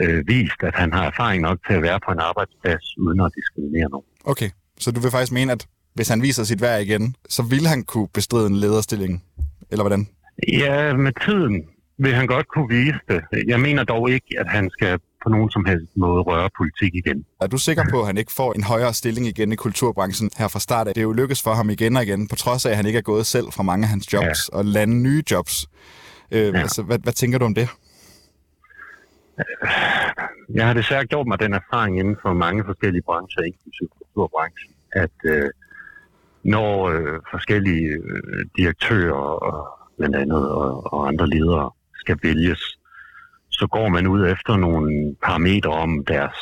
øh, 0.00 0.28
vist, 0.28 0.60
at 0.62 0.74
han 0.74 0.92
har 0.92 1.04
erfaring 1.06 1.42
nok 1.42 1.58
til 1.66 1.74
at 1.74 1.82
være 1.82 2.00
på 2.06 2.10
en 2.12 2.18
arbejdsplads, 2.18 2.98
uden 2.98 3.20
at 3.20 3.32
diskriminere 3.36 3.88
nogen. 3.90 4.06
Okay, 4.24 4.50
så 4.78 4.90
du 4.90 5.00
vil 5.00 5.10
faktisk 5.10 5.32
mene, 5.32 5.52
at 5.52 5.66
hvis 5.94 6.08
han 6.08 6.22
viser 6.22 6.44
sit 6.44 6.60
værd 6.60 6.82
igen, 6.82 7.14
så 7.28 7.42
vil 7.42 7.66
han 7.66 7.82
kunne 7.82 8.08
bestride 8.14 8.46
en 8.46 8.56
lederstilling, 8.56 9.24
eller 9.70 9.82
hvordan? 9.82 10.08
Ja, 10.48 10.96
med 10.96 11.12
tiden 11.26 11.64
vil 11.98 12.14
han 12.14 12.26
godt 12.26 12.48
kunne 12.48 12.68
vise 12.68 13.00
det. 13.08 13.20
Jeg 13.46 13.60
mener 13.60 13.84
dog 13.84 14.10
ikke, 14.10 14.36
at 14.38 14.48
han 14.48 14.70
skal 14.70 14.98
på 15.22 15.28
nogen 15.28 15.50
som 15.50 15.64
helst 15.64 15.96
måde 15.96 16.20
røre 16.22 16.50
politik 16.58 16.94
igen. 16.94 17.24
Er 17.40 17.46
du 17.46 17.58
sikker 17.58 17.84
på, 17.90 18.00
at 18.00 18.06
han 18.06 18.18
ikke 18.18 18.32
får 18.32 18.52
en 18.52 18.62
højere 18.62 18.94
stilling 18.94 19.26
igen 19.26 19.52
i 19.52 19.56
kulturbranchen 19.56 20.30
her 20.38 20.48
fra 20.48 20.60
start 20.60 20.88
af? 20.88 20.94
Det 20.94 21.00
er 21.00 21.08
jo 21.10 21.12
lykkes 21.12 21.42
for 21.42 21.54
ham 21.54 21.70
igen 21.70 21.96
og 21.96 22.02
igen, 22.02 22.28
på 22.28 22.36
trods 22.36 22.66
af, 22.66 22.70
at 22.70 22.76
han 22.76 22.86
ikke 22.86 22.98
er 22.98 23.02
gået 23.02 23.26
selv 23.26 23.46
fra 23.52 23.62
mange 23.62 23.84
af 23.84 23.88
hans 23.88 24.12
jobs 24.12 24.50
ja. 24.52 24.58
og 24.58 24.64
lande 24.64 25.02
nye 25.02 25.22
jobs. 25.30 25.68
Øh, 26.30 26.40
ja. 26.40 26.58
altså, 26.58 26.82
hvad, 26.82 26.98
hvad 26.98 27.12
tænker 27.12 27.38
du 27.38 27.44
om 27.44 27.54
det? 27.54 27.68
Jeg 30.54 30.66
har 30.66 30.74
desværre 30.74 31.06
gjort 31.06 31.26
mig 31.26 31.40
den 31.40 31.52
erfaring 31.54 31.98
inden 31.98 32.16
for 32.22 32.32
mange 32.32 32.64
forskellige 32.64 33.02
brancher, 33.02 33.42
inklusive 33.42 33.88
kulturbranchen, 33.98 34.72
at 34.92 35.10
øh, 35.24 35.50
når 36.42 36.88
øh, 36.88 37.20
forskellige 37.30 37.88
øh, 37.88 38.44
direktører 38.56 39.12
og 39.48 39.78
blandt 39.98 40.16
andet 40.16 40.50
og, 40.50 40.92
og 40.92 41.08
andre 41.08 41.26
ledere 41.28 41.70
skal 41.94 42.18
vælges, 42.22 42.77
så 43.58 43.66
går 43.66 43.88
man 43.88 44.06
ud 44.06 44.26
efter 44.26 44.56
nogle 44.56 45.16
parametre 45.24 45.70
om 45.70 46.04
deres 46.04 46.38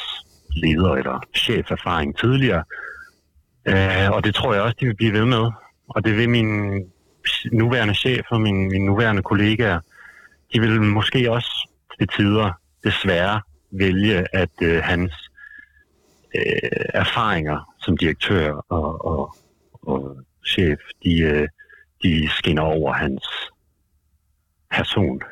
leder- 0.62 0.94
eller 0.94 1.20
cheferfaring 1.36 2.18
tidligere. 2.18 2.64
Øh, 3.68 4.10
og 4.10 4.24
det 4.24 4.34
tror 4.34 4.54
jeg 4.54 4.62
også, 4.62 4.76
de 4.80 4.86
vil 4.86 4.96
blive 4.96 5.12
ved 5.12 5.24
med. 5.24 5.50
Og 5.88 6.04
det 6.04 6.16
vil 6.16 6.30
min 6.30 6.82
nuværende 7.52 7.94
chef 7.94 8.26
og 8.30 8.40
min, 8.40 8.68
mine 8.68 8.86
nuværende 8.86 9.22
kollegaer, 9.22 9.80
de 10.54 10.60
vil 10.60 10.82
måske 10.82 11.32
også 11.32 11.68
til 11.98 12.08
tider 12.08 12.52
desværre 12.84 13.40
vælge, 13.70 14.36
at 14.36 14.50
øh, 14.62 14.82
hans 14.82 15.12
øh, 16.36 16.70
erfaringer 16.94 17.74
som 17.80 17.96
direktør 17.96 18.52
og, 18.68 19.06
og, 19.06 19.36
og 19.82 20.16
chef, 20.46 20.78
de, 21.04 21.18
øh, 21.18 21.48
de 22.02 22.28
skinner 22.28 22.62
over 22.62 22.92
hans 22.92 23.24
person 24.70 25.22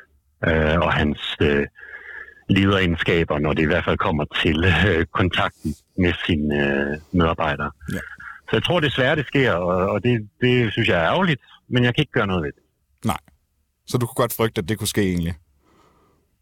øh, 0.47 0.79
og 0.79 0.93
hans 0.93 1.37
øh, 1.41 1.67
lederegenskaber, 2.49 3.39
når 3.39 3.53
det 3.53 3.63
i 3.63 3.67
hvert 3.67 3.85
fald 3.85 3.99
kommer 3.99 4.25
til 4.43 4.65
øh, 4.65 5.07
kontakten 5.07 5.75
med 5.99 6.13
sine 6.27 6.55
øh, 6.67 6.99
medarbejdere. 7.13 7.71
Ja. 7.93 7.99
Så 8.49 8.51
jeg 8.53 8.63
tror 8.63 8.81
desværre, 8.81 9.17
det 9.17 9.27
sker, 9.27 9.53
og, 9.53 9.91
og 9.91 10.05
det, 10.05 10.29
det 10.41 10.73
synes 10.73 10.89
jeg 10.89 10.99
er 10.99 11.05
ærgerligt, 11.05 11.41
men 11.69 11.85
jeg 11.85 11.95
kan 11.95 12.03
ikke 12.03 12.13
gøre 12.13 12.27
noget 12.27 12.43
ved 12.43 12.53
det. 12.53 12.63
Nej. 13.05 13.19
Så 13.87 13.99
du 13.99 14.07
kunne 14.07 14.23
godt 14.23 14.37
frygte, 14.37 14.59
at 14.59 14.69
det 14.69 14.79
kunne 14.79 14.89
ske 14.89 15.03
egentlig? 15.03 15.35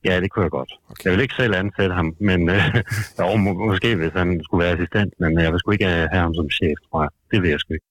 Ja, 0.04 0.20
det 0.20 0.30
kunne 0.30 0.42
jeg 0.42 0.50
godt. 0.50 0.72
Okay. 0.90 1.04
Jeg 1.04 1.12
vil 1.12 1.20
ikke 1.20 1.34
selv 1.34 1.54
ansætte 1.54 1.94
ham, 1.94 2.16
men 2.20 2.48
øh, 2.48 2.74
jo, 3.18 3.36
må, 3.36 3.52
måske 3.52 3.96
hvis 3.96 4.12
han 4.12 4.40
skulle 4.44 4.64
være 4.64 4.74
assistent, 4.74 5.14
men 5.20 5.38
jeg 5.38 5.52
vil 5.52 5.58
sgu 5.60 5.70
ikke 5.70 5.84
have 5.84 6.08
ham 6.08 6.34
som 6.34 6.50
chef, 6.50 6.78
tror 6.90 7.02
jeg. 7.02 7.10
Det 7.30 7.42
vil 7.42 7.50
jeg 7.50 7.60
sgu 7.60 7.74
ikke. 7.74 7.86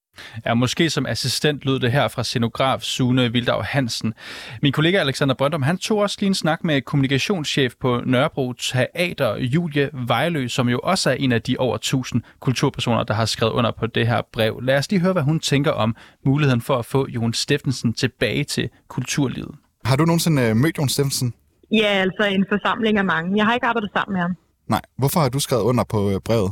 Ja, 0.46 0.54
måske 0.54 0.90
som 0.90 1.06
assistent 1.06 1.66
lød 1.66 1.80
det 1.80 1.92
her 1.92 2.08
fra 2.08 2.24
scenograf 2.24 2.82
Sune 2.82 3.32
Vildau 3.32 3.62
Hansen. 3.62 4.14
Min 4.62 4.72
kollega 4.72 4.98
Alexander 4.98 5.36
Brøndum, 5.36 5.62
han 5.62 5.78
tog 5.78 5.98
også 5.98 6.18
lige 6.20 6.28
en 6.28 6.36
snak 6.36 6.64
med 6.64 6.82
kommunikationschef 6.82 7.74
på 7.80 8.02
Nørrebro 8.06 8.54
Teater, 8.54 9.36
Julie 9.36 9.90
Vejlø, 9.94 10.48
som 10.48 10.70
jo 10.70 10.80
også 10.84 11.10
er 11.10 11.14
en 11.14 11.32
af 11.32 11.42
de 11.42 11.58
over 11.58 11.76
1000 11.76 12.22
kulturpersoner, 12.40 13.04
der 13.04 13.14
har 13.14 13.26
skrevet 13.26 13.52
under 13.52 13.72
på 13.72 13.88
det 13.88 14.08
her 14.08 14.22
brev. 14.34 14.60
Lad 14.62 14.78
os 14.78 14.92
lige 14.92 15.00
høre, 15.00 15.14
hvad 15.14 15.24
hun 15.24 15.40
tænker 15.40 15.72
om 15.72 15.96
muligheden 16.26 16.62
for 16.62 16.78
at 16.78 16.86
få 16.86 17.08
Jon 17.08 17.34
Steffensen 17.34 17.94
tilbage 17.94 18.44
til 18.44 18.70
kulturlivet. 18.88 19.56
Har 19.86 19.96
du 19.96 20.06
nogensinde 20.06 20.42
øh, 20.42 20.56
mødt 20.56 20.78
Jon 20.78 20.90
Steffensen? 20.90 21.34
Ja, 21.72 21.88
altså 21.88 22.24
en 22.24 22.46
forsamling 22.50 22.98
af 22.98 23.06
mange. 23.06 23.38
Jeg 23.38 23.46
har 23.46 23.54
ikke 23.54 23.68
arbejdet 23.68 23.90
sammen 23.96 24.14
med 24.14 24.22
ham. 24.22 24.36
Nej. 24.68 24.82
Hvorfor 24.98 25.20
har 25.20 25.30
du 25.30 25.40
skrevet 25.40 25.64
under 25.64 25.84
på 25.84 26.10
øh, 26.12 26.20
brevet? 26.20 26.52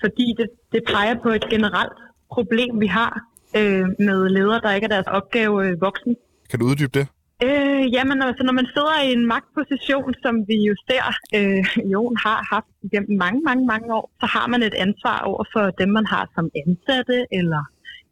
Fordi 0.00 0.34
det, 0.38 0.46
det 0.72 0.82
peger 0.92 1.14
på 1.22 1.28
et 1.28 1.44
generelt 1.50 1.98
problem, 2.30 2.80
vi 2.80 2.86
har 2.86 3.12
øh, 3.56 3.86
med 3.98 4.28
ledere, 4.28 4.60
der 4.60 4.72
ikke 4.72 4.84
er 4.84 4.94
deres 4.96 5.06
opgave 5.06 5.66
øh, 5.66 5.80
voksen. 5.80 6.16
Kan 6.50 6.58
du 6.58 6.64
uddybe 6.66 6.98
det? 6.98 7.06
Øh, 7.42 7.92
jamen, 7.94 8.22
altså, 8.22 8.42
når 8.44 8.52
man 8.52 8.68
sidder 8.74 8.96
i 9.06 9.12
en 9.12 9.26
magtposition, 9.26 10.14
som 10.22 10.34
vi 10.48 10.56
jo 10.68 10.74
ser, 10.88 11.04
øh, 11.36 11.62
Jon 11.92 12.16
har 12.26 12.38
haft 12.54 12.72
gennem 12.92 13.18
mange, 13.18 13.40
mange, 13.48 13.66
mange 13.66 13.94
år, 13.94 14.10
så 14.20 14.26
har 14.26 14.46
man 14.46 14.62
et 14.62 14.74
ansvar 14.74 15.18
over 15.20 15.44
for 15.52 15.64
dem, 15.80 15.88
man 15.88 16.06
har 16.06 16.24
som 16.34 16.50
ansatte, 16.66 17.26
eller 17.32 17.62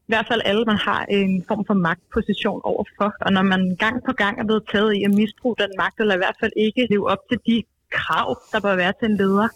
i 0.06 0.10
hvert 0.12 0.26
fald 0.30 0.42
alle, 0.44 0.64
man 0.64 0.76
har 0.76 1.00
en 1.04 1.44
form 1.48 1.64
for 1.66 1.74
magtposition 1.74 2.60
overfor. 2.64 3.08
Og 3.20 3.32
når 3.32 3.42
man 3.42 3.76
gang 3.78 3.96
på 4.06 4.12
gang 4.12 4.40
er 4.40 4.44
blevet 4.44 4.64
taget 4.72 4.94
i 4.98 5.04
at 5.04 5.14
misbruge 5.20 5.56
den 5.58 5.72
magt, 5.78 6.00
eller 6.00 6.14
i 6.14 6.22
hvert 6.24 6.38
fald 6.40 6.52
ikke 6.56 6.86
leve 6.90 7.10
op 7.12 7.22
til 7.30 7.38
de 7.46 7.56
krav, 7.90 8.28
der 8.52 8.60
bør 8.60 8.76
være 8.76 8.92
til 8.98 9.10
en 9.10 9.16
leder, 9.16 9.48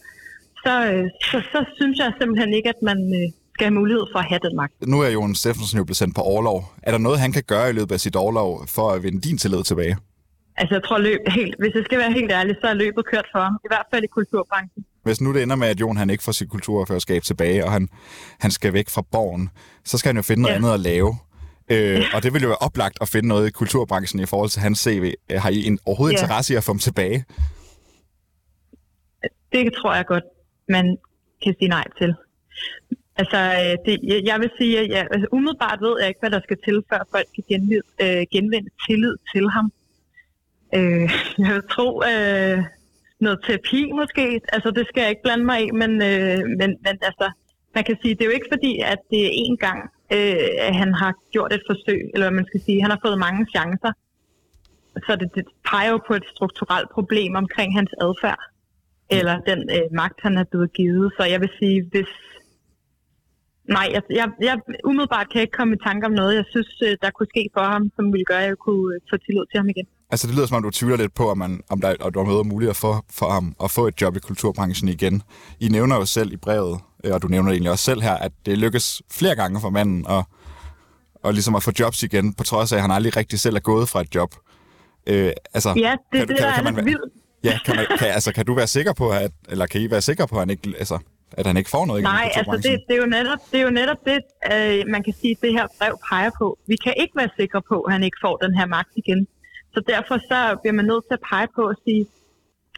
så, 0.64 0.74
øh, 0.92 1.06
så, 1.28 1.36
så 1.52 1.60
synes 1.78 1.98
jeg 1.98 2.12
simpelthen 2.20 2.52
ikke, 2.58 2.68
at 2.68 2.82
man 2.82 2.98
øh, 3.20 3.28
skal 3.60 3.70
have 3.72 3.80
mulighed 3.82 4.04
for 4.12 4.18
at 4.18 4.28
have 4.32 4.40
den 4.46 4.56
magt. 4.56 4.74
Nu 4.94 5.00
er 5.00 5.08
Jon 5.08 5.34
Steffensen 5.34 5.78
jo 5.78 5.84
blevet 5.84 5.96
sendt 5.96 6.14
på 6.14 6.22
overlov. 6.32 6.58
Er 6.82 6.90
der 6.90 6.98
noget, 6.98 7.18
han 7.20 7.32
kan 7.32 7.42
gøre 7.52 7.70
i 7.70 7.72
løbet 7.72 7.92
af 7.92 8.00
sit 8.00 8.16
overlov 8.16 8.66
for 8.76 8.90
at 8.90 9.02
vinde 9.02 9.20
din 9.20 9.38
tillid 9.38 9.62
tilbage? 9.64 9.96
Altså, 10.56 10.74
jeg 10.74 10.84
tror, 10.84 10.98
løb, 10.98 11.20
helt, 11.28 11.54
hvis 11.58 11.74
jeg 11.74 11.84
skal 11.84 11.98
være 11.98 12.12
helt 12.12 12.32
ærlig, 12.32 12.56
så 12.60 12.66
er 12.66 12.74
løbet 12.74 13.06
kørt 13.06 13.26
for 13.32 13.40
ham. 13.40 13.54
I 13.64 13.68
hvert 13.72 13.86
fald 13.90 14.04
i 14.04 14.06
kulturbranchen. 14.06 14.84
Hvis 15.02 15.20
nu 15.20 15.34
det 15.34 15.42
ender 15.42 15.56
med, 15.56 15.68
at 15.68 15.80
Jon 15.80 15.96
han 15.96 16.10
ikke 16.10 16.24
får 16.24 16.32
sit 16.32 16.50
kulturførerskab 16.50 17.22
tilbage, 17.22 17.64
og 17.64 17.72
han, 17.72 17.88
han 18.40 18.50
skal 18.50 18.72
væk 18.72 18.88
fra 18.88 19.02
borgen, 19.12 19.50
så 19.84 19.98
skal 19.98 20.08
han 20.08 20.16
jo 20.16 20.22
finde 20.22 20.42
noget 20.42 20.52
ja. 20.52 20.58
andet 20.58 20.74
at 20.74 20.80
lave. 20.80 21.16
Øh, 21.70 22.04
og 22.14 22.22
det 22.22 22.34
vil 22.34 22.42
jo 22.42 22.48
være 22.48 22.62
oplagt 22.68 22.98
at 23.00 23.08
finde 23.08 23.28
noget 23.28 23.48
i 23.48 23.50
kulturbranchen 23.50 24.20
i 24.22 24.26
forhold 24.26 24.50
til 24.50 24.60
hans 24.62 24.78
CV. 24.78 25.14
Har 25.30 25.50
I 25.50 25.66
en, 25.66 25.78
overhovedet 25.86 26.14
ja. 26.16 26.22
interesse 26.22 26.52
i 26.52 26.56
at 26.56 26.64
få 26.64 26.72
ham 26.72 26.78
tilbage? 26.78 27.24
Det 29.52 29.72
tror 29.78 29.94
jeg 29.94 30.06
godt, 30.06 30.24
man 30.68 30.96
kan 31.42 31.54
sige 31.58 31.68
nej 31.68 31.86
til. 31.98 32.14
Altså, 33.20 33.40
øh, 33.60 33.74
det, 33.86 33.94
jeg 34.30 34.36
vil 34.40 34.50
sige, 34.58 34.74
at 34.80 34.88
ja, 34.94 35.02
altså, 35.14 35.26
umiddelbart 35.32 35.78
ved 35.80 35.94
jeg 36.00 36.08
ikke, 36.08 36.22
hvad 36.22 36.34
der 36.36 36.46
skal 36.46 36.58
til, 36.66 36.76
før 36.90 37.00
folk 37.14 37.28
kan 37.34 37.44
genvinde, 37.50 37.86
øh, 38.04 38.22
genvinde 38.34 38.70
tillid 38.86 39.16
til 39.32 39.44
ham. 39.56 39.66
Øh, 40.76 41.08
jeg 41.44 41.50
vil 41.56 41.66
tro 41.74 41.88
øh, 42.10 42.58
noget 43.24 43.38
terapi 43.46 43.80
måske. 44.00 44.24
Altså, 44.54 44.68
det 44.76 44.84
skal 44.86 45.00
jeg 45.00 45.10
ikke 45.10 45.26
blande 45.26 45.44
mig 45.50 45.58
i, 45.66 45.70
men, 45.82 45.92
øh, 46.10 46.40
men, 46.60 46.70
men 46.84 46.94
altså, 47.08 47.26
man 47.74 47.84
kan 47.84 47.96
sige, 48.02 48.14
det 48.14 48.22
er 48.22 48.30
jo 48.30 48.38
ikke 48.38 48.52
fordi, 48.54 48.72
at 48.92 49.00
det 49.10 49.20
er 49.26 49.32
én 49.44 49.56
gang, 49.66 49.80
øh, 50.16 50.48
at 50.68 50.74
han 50.82 50.90
har 51.02 51.12
gjort 51.34 51.52
et 51.52 51.64
forsøg, 51.70 52.00
eller 52.12 52.26
hvad 52.26 52.38
man 52.40 52.48
skal 52.50 52.60
sige. 52.66 52.82
Han 52.84 52.90
har 52.94 53.00
fået 53.04 53.24
mange 53.26 53.46
chancer. 53.54 53.92
Så 55.06 55.16
det, 55.20 55.28
det 55.34 55.44
peger 55.70 55.90
jo 55.90 56.00
på 56.08 56.14
et 56.14 56.26
strukturelt 56.34 56.90
problem 56.96 57.32
omkring 57.42 57.70
hans 57.78 57.92
adfærd, 58.06 58.42
eller 59.16 59.34
den 59.50 59.60
øh, 59.76 59.86
magt, 60.00 60.18
han 60.26 60.34
er 60.38 60.44
blevet 60.50 60.72
givet. 60.72 61.12
Så 61.16 61.22
jeg 61.32 61.40
vil 61.40 61.50
sige, 61.60 61.78
hvis 61.92 62.12
Nej, 63.76 63.86
jeg, 63.94 64.02
jeg, 64.20 64.26
jeg 64.48 64.56
umiddelbart 64.84 65.26
kan 65.32 65.40
ikke 65.40 65.56
komme 65.58 65.74
i 65.74 65.78
tanke 65.86 66.06
om 66.06 66.12
noget, 66.12 66.34
jeg 66.34 66.44
synes, 66.50 66.70
øh, 66.86 66.96
der 67.02 67.10
kunne 67.10 67.30
ske 67.34 67.44
for 67.56 67.64
ham, 67.72 67.82
som 67.96 68.12
ville 68.12 68.24
gøre, 68.24 68.42
at 68.42 68.48
jeg 68.52 68.58
kunne 68.66 68.94
øh, 68.94 69.00
få 69.10 69.16
tillid 69.24 69.44
til 69.50 69.58
ham 69.60 69.68
igen. 69.68 69.86
Altså, 70.12 70.26
det 70.26 70.34
lyder 70.36 70.46
som 70.46 70.56
om, 70.56 70.62
du 70.62 70.70
tvivler 70.70 70.96
lidt 70.96 71.14
på, 71.14 71.30
om, 71.30 71.38
man, 71.38 71.60
om 71.68 71.80
der, 71.80 71.94
om 72.00 72.12
der 72.12 72.20
er 72.20 72.24
noget 72.24 72.46
muligt 72.46 72.76
for, 72.76 73.04
for 73.18 73.30
ham 73.30 73.54
at 73.64 73.70
få 73.70 73.86
et 73.86 74.00
job 74.00 74.16
i 74.16 74.18
kulturbranchen 74.18 74.88
igen. 74.88 75.22
I 75.60 75.68
nævner 75.68 75.96
jo 75.96 76.04
selv 76.04 76.32
i 76.32 76.36
brevet, 76.36 76.80
øh, 77.04 77.14
og 77.14 77.22
du 77.22 77.28
nævner 77.28 77.48
det 77.48 77.54
egentlig 77.54 77.70
også 77.70 77.84
selv 77.84 78.02
her, 78.02 78.14
at 78.14 78.32
det 78.46 78.58
lykkes 78.58 79.02
flere 79.10 79.36
gange 79.36 79.60
for 79.60 79.70
manden 79.70 80.06
at, 80.08 80.24
og 81.22 81.32
ligesom 81.32 81.54
at 81.54 81.62
få 81.62 81.72
jobs 81.80 82.02
igen, 82.02 82.34
på 82.34 82.44
trods 82.44 82.72
af, 82.72 82.76
at 82.76 82.82
han 82.82 82.90
aldrig 82.90 83.16
rigtig 83.16 83.40
selv 83.40 83.56
er 83.56 83.60
gået 83.60 83.88
fra 83.88 84.00
et 84.00 84.14
job. 84.14 84.34
Øh, 85.06 85.32
altså, 85.54 85.68
Ja, 85.76 85.96
det, 86.12 86.18
kan, 86.18 86.28
det 86.28 86.36
kan, 86.36 86.46
der 86.46 86.54
kan, 86.54 86.66
er 86.66 86.72
man, 86.72 86.84
vildt. 86.84 87.12
ja, 87.44 87.58
kan, 87.64 87.76
man, 87.76 87.86
kan, 87.98 88.08
altså, 88.08 88.32
kan 88.32 88.46
du 88.46 88.54
være 88.54 88.66
sikker 88.66 88.92
på, 88.92 89.10
at, 89.10 89.30
eller 89.48 89.66
kan 89.66 89.80
I 89.80 89.90
være 89.90 90.02
sikre 90.02 90.26
på, 90.28 90.36
at 90.36 90.40
han 90.40 90.50
ikke, 90.50 90.74
altså, 90.78 90.98
at 91.38 91.46
han 91.46 91.56
ikke 91.56 91.70
får 91.70 91.86
noget 91.86 92.00
igen 92.00 92.10
Nej, 92.16 92.30
altså 92.34 92.56
det, 92.56 92.80
det, 92.88 92.94
er 92.96 93.00
jo 93.04 93.06
netop, 93.06 93.38
det 93.52 93.58
er 93.60 93.64
jo 93.68 93.70
netop 93.70 94.00
det, 94.10 94.18
øh, 94.52 94.92
man 94.94 95.02
kan 95.02 95.14
sige, 95.20 95.36
det 95.42 95.52
her 95.52 95.66
brev 95.78 95.94
peger 96.10 96.30
på. 96.38 96.58
Vi 96.66 96.76
kan 96.84 96.94
ikke 97.02 97.14
være 97.16 97.30
sikre 97.40 97.62
på, 97.70 97.76
at 97.80 97.92
han 97.92 98.02
ikke 98.02 98.18
får 98.24 98.36
den 98.36 98.54
her 98.58 98.66
magt 98.66 98.92
igen. 98.96 99.26
Så 99.74 99.82
derfor 99.92 100.16
så 100.30 100.38
bliver 100.60 100.72
man 100.72 100.84
nødt 100.84 101.04
til 101.08 101.14
at 101.18 101.22
pege 101.30 101.48
på 101.56 101.62
og 101.62 101.76
sige, 101.84 102.06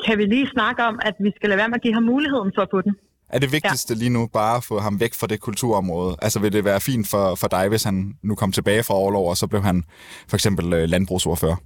kan 0.07 0.19
vi 0.19 0.25
lige 0.25 0.49
snakke 0.57 0.83
om, 0.85 1.01
at 1.03 1.15
vi 1.21 1.31
skal 1.37 1.49
lade 1.49 1.59
være 1.59 1.69
med 1.69 1.75
at 1.81 1.83
give 1.83 1.95
ham 1.95 2.03
muligheden 2.03 2.53
for 2.55 2.62
at 2.62 2.69
få 2.71 2.81
den? 2.81 2.95
Er 3.29 3.38
det 3.38 3.53
vigtigste 3.53 3.95
lige 3.95 4.11
nu 4.11 4.27
bare 4.27 4.57
at 4.57 4.65
få 4.65 4.79
ham 4.79 5.01
væk 5.01 5.15
fra 5.15 5.27
det 5.27 5.41
kulturområde? 5.41 6.17
Altså 6.23 6.38
vil 6.38 6.53
det 6.53 6.65
være 6.65 6.81
fint 6.81 7.09
for, 7.09 7.35
for 7.35 7.49
dig, 7.49 7.69
hvis 7.69 7.85
han 7.85 8.15
nu 8.23 8.35
kom 8.35 8.53
tilbage 8.53 8.83
fra 8.83 8.95
overlov, 8.95 9.31
og 9.31 9.37
så 9.37 9.47
blev 9.47 9.62
han 9.62 9.85
for 10.29 10.37
eksempel 10.37 10.73
øh, 10.73 10.88
landbrugsordfører? 10.88 11.57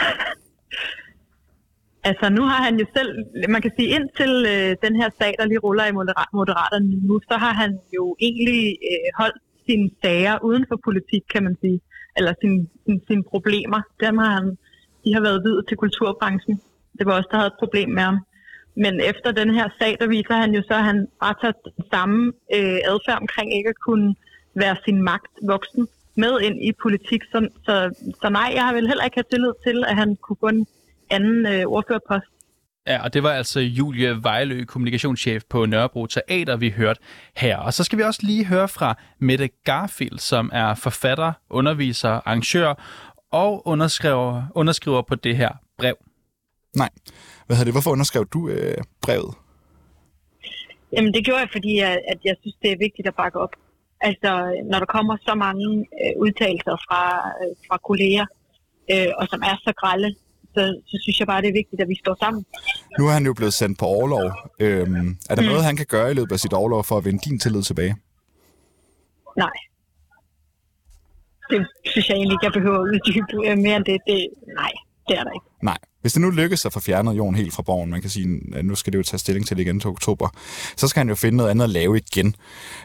Altså 2.04 2.28
nu 2.28 2.42
har 2.42 2.62
han 2.62 2.78
jo 2.80 2.86
selv, 2.96 3.10
man 3.48 3.62
kan 3.62 3.72
sige 3.78 3.88
indtil 3.96 4.32
øh, 4.54 4.76
den 4.84 4.94
her 5.00 5.10
sag, 5.18 5.34
der 5.38 5.46
lige 5.46 5.58
ruller 5.58 5.86
i 5.86 5.92
Moderaterne 6.32 7.06
nu, 7.08 7.20
så 7.30 7.34
har 7.44 7.52
han 7.52 7.78
jo 7.96 8.16
egentlig 8.20 8.78
øh, 8.90 9.08
holdt 9.20 9.42
sine 9.66 9.90
sager 10.02 10.44
uden 10.44 10.64
for 10.68 10.78
politik, 10.84 11.22
kan 11.32 11.42
man 11.42 11.56
sige. 11.60 11.80
Eller 12.16 12.32
sine, 12.40 12.66
sin, 12.86 13.00
sine 13.08 13.24
problemer. 13.32 13.80
Dem 14.00 14.18
har 14.18 14.32
han, 14.38 14.58
de 15.04 15.14
har 15.14 15.20
været 15.20 15.44
videt 15.44 15.64
til 15.68 15.76
kulturbranchen. 15.76 16.60
Det 16.98 17.06
var 17.06 17.12
også 17.16 17.28
der 17.30 17.36
havde 17.36 17.52
et 17.54 17.62
problem 17.62 17.88
med 17.88 18.02
ham. 18.02 18.18
Men 18.76 19.00
efter 19.00 19.30
den 19.32 19.50
her 19.54 19.68
sag, 19.78 19.96
der 20.00 20.06
viser 20.06 20.34
han 20.34 20.54
jo 20.54 20.62
så, 20.62 20.74
at 20.74 20.84
han 20.84 21.08
bare 21.20 21.34
tager 21.40 21.52
den 21.64 21.84
samme 21.92 22.32
øh, 22.56 22.80
adfærd 22.92 23.18
omkring 23.20 23.56
ikke 23.56 23.68
at 23.68 23.80
kunne 23.86 24.14
være 24.54 24.76
sin 24.84 25.02
magt 25.02 25.34
voksen 25.42 25.88
med 26.16 26.40
ind 26.40 26.56
i 26.68 26.72
politik. 26.82 27.22
Så, 27.32 27.48
så, 27.66 27.74
så 28.22 28.28
nej, 28.28 28.52
jeg 28.54 28.64
har 28.66 28.74
vel 28.74 28.88
heller 28.88 29.04
ikke 29.04 29.16
have 29.20 29.30
tillid 29.30 29.52
til, 29.66 29.84
at 29.90 29.96
han 29.96 30.16
kunne 30.16 30.40
gå 30.44 30.48
anden 31.10 31.46
øh, 31.46 31.66
ordførerpost. 31.66 32.26
Ja, 32.86 33.02
og 33.04 33.14
det 33.14 33.22
var 33.22 33.32
altså 33.32 33.60
Julie 33.60 34.22
Vejlø, 34.22 34.64
kommunikationschef 34.64 35.42
på 35.50 35.66
Nørrebro 35.66 36.06
Teater, 36.06 36.56
vi 36.56 36.70
hørte 36.70 37.00
her. 37.36 37.56
Og 37.56 37.74
så 37.74 37.84
skal 37.84 37.98
vi 37.98 38.02
også 38.02 38.20
lige 38.22 38.44
høre 38.44 38.68
fra 38.68 38.98
Mette 39.18 39.48
Garfield, 39.64 40.18
som 40.18 40.50
er 40.52 40.74
forfatter, 40.74 41.32
underviser, 41.50 42.10
arrangør 42.10 42.74
og 43.32 43.66
underskriver, 43.66 44.42
underskriver 44.54 45.02
på 45.02 45.14
det 45.14 45.36
her 45.36 45.50
brev. 45.78 45.96
Nej. 46.76 46.90
Hvad 47.46 47.56
hedder 47.56 47.64
det? 47.64 47.74
Hvorfor 47.74 47.90
underskrev 47.90 48.26
du 48.26 48.48
øh, 48.48 48.76
brevet? 49.02 49.34
Jamen 50.92 51.14
det 51.14 51.24
gjorde 51.24 51.40
jeg, 51.40 51.48
fordi 51.52 51.76
jeg, 51.78 52.00
at 52.08 52.18
jeg 52.24 52.36
synes, 52.40 52.56
det 52.62 52.72
er 52.72 52.76
vigtigt 52.78 53.08
at 53.08 53.14
bakke 53.14 53.38
op. 53.38 53.54
Altså, 54.00 54.30
når 54.70 54.78
der 54.78 54.86
kommer 54.86 55.16
så 55.28 55.34
mange 55.34 55.66
øh, 56.00 56.12
udtalelser 56.22 56.76
fra, 56.86 57.02
øh, 57.42 57.56
fra 57.68 57.76
kolleger, 57.88 58.26
øh, 58.92 59.10
og 59.18 59.28
som 59.30 59.40
er 59.42 59.56
så 59.66 59.72
grælde, 59.80 60.14
så, 60.54 60.80
så 60.86 60.98
synes 61.02 61.18
jeg 61.20 61.26
bare, 61.26 61.42
det 61.42 61.48
er 61.48 61.52
vigtigt, 61.52 61.82
at 61.82 61.88
vi 61.88 61.98
står 62.04 62.16
sammen. 62.24 62.44
Nu 62.98 63.08
er 63.08 63.12
han 63.12 63.26
jo 63.26 63.34
blevet 63.34 63.54
sendt 63.54 63.78
på 63.78 63.86
overlov. 63.86 64.32
Øhm, 64.60 65.18
er 65.30 65.34
der 65.34 65.42
mm. 65.42 65.48
noget, 65.48 65.64
han 65.64 65.76
kan 65.76 65.86
gøre 65.88 66.10
i 66.10 66.14
løbet 66.14 66.32
af 66.32 66.40
sit 66.40 66.52
overlov 66.52 66.84
for 66.84 66.96
at 66.98 67.04
vinde 67.04 67.20
din 67.28 67.38
tillid 67.38 67.62
tilbage? 67.62 67.96
Nej. 69.36 69.56
Det 71.50 71.66
synes 71.84 72.08
jeg 72.08 72.14
egentlig 72.16 72.34
ikke, 72.34 72.46
jeg 72.46 72.52
behøver 72.52 72.78
at 72.78 72.86
uddybe 72.92 73.48
øh, 73.48 73.58
mere 73.58 73.76
end 73.76 73.84
det. 73.84 73.98
det. 74.06 74.28
Nej, 74.60 74.72
det 75.08 75.18
er 75.18 75.24
der 75.24 75.32
ikke. 75.32 75.46
Nej. 75.62 75.78
Hvis 76.00 76.12
det 76.12 76.22
nu 76.22 76.30
lykkes 76.30 76.66
at 76.66 76.72
få 76.72 76.80
fjernet 76.80 77.12
Jon 77.12 77.34
helt 77.34 77.54
fra 77.54 77.62
borgen, 77.62 77.90
man 77.90 78.00
kan 78.00 78.10
sige, 78.10 78.40
at 78.54 78.64
nu 78.64 78.74
skal 78.74 78.92
det 78.92 78.98
jo 78.98 79.02
tage 79.02 79.18
stilling 79.18 79.46
til 79.46 79.56
det 79.56 79.62
igen 79.62 79.80
til 79.80 79.90
oktober, 79.90 80.28
så 80.76 80.88
skal 80.88 81.00
han 81.00 81.08
jo 81.08 81.14
finde 81.14 81.36
noget 81.36 81.50
andet 81.50 81.64
at 81.64 81.70
lave 81.70 81.96
igen. 81.96 82.34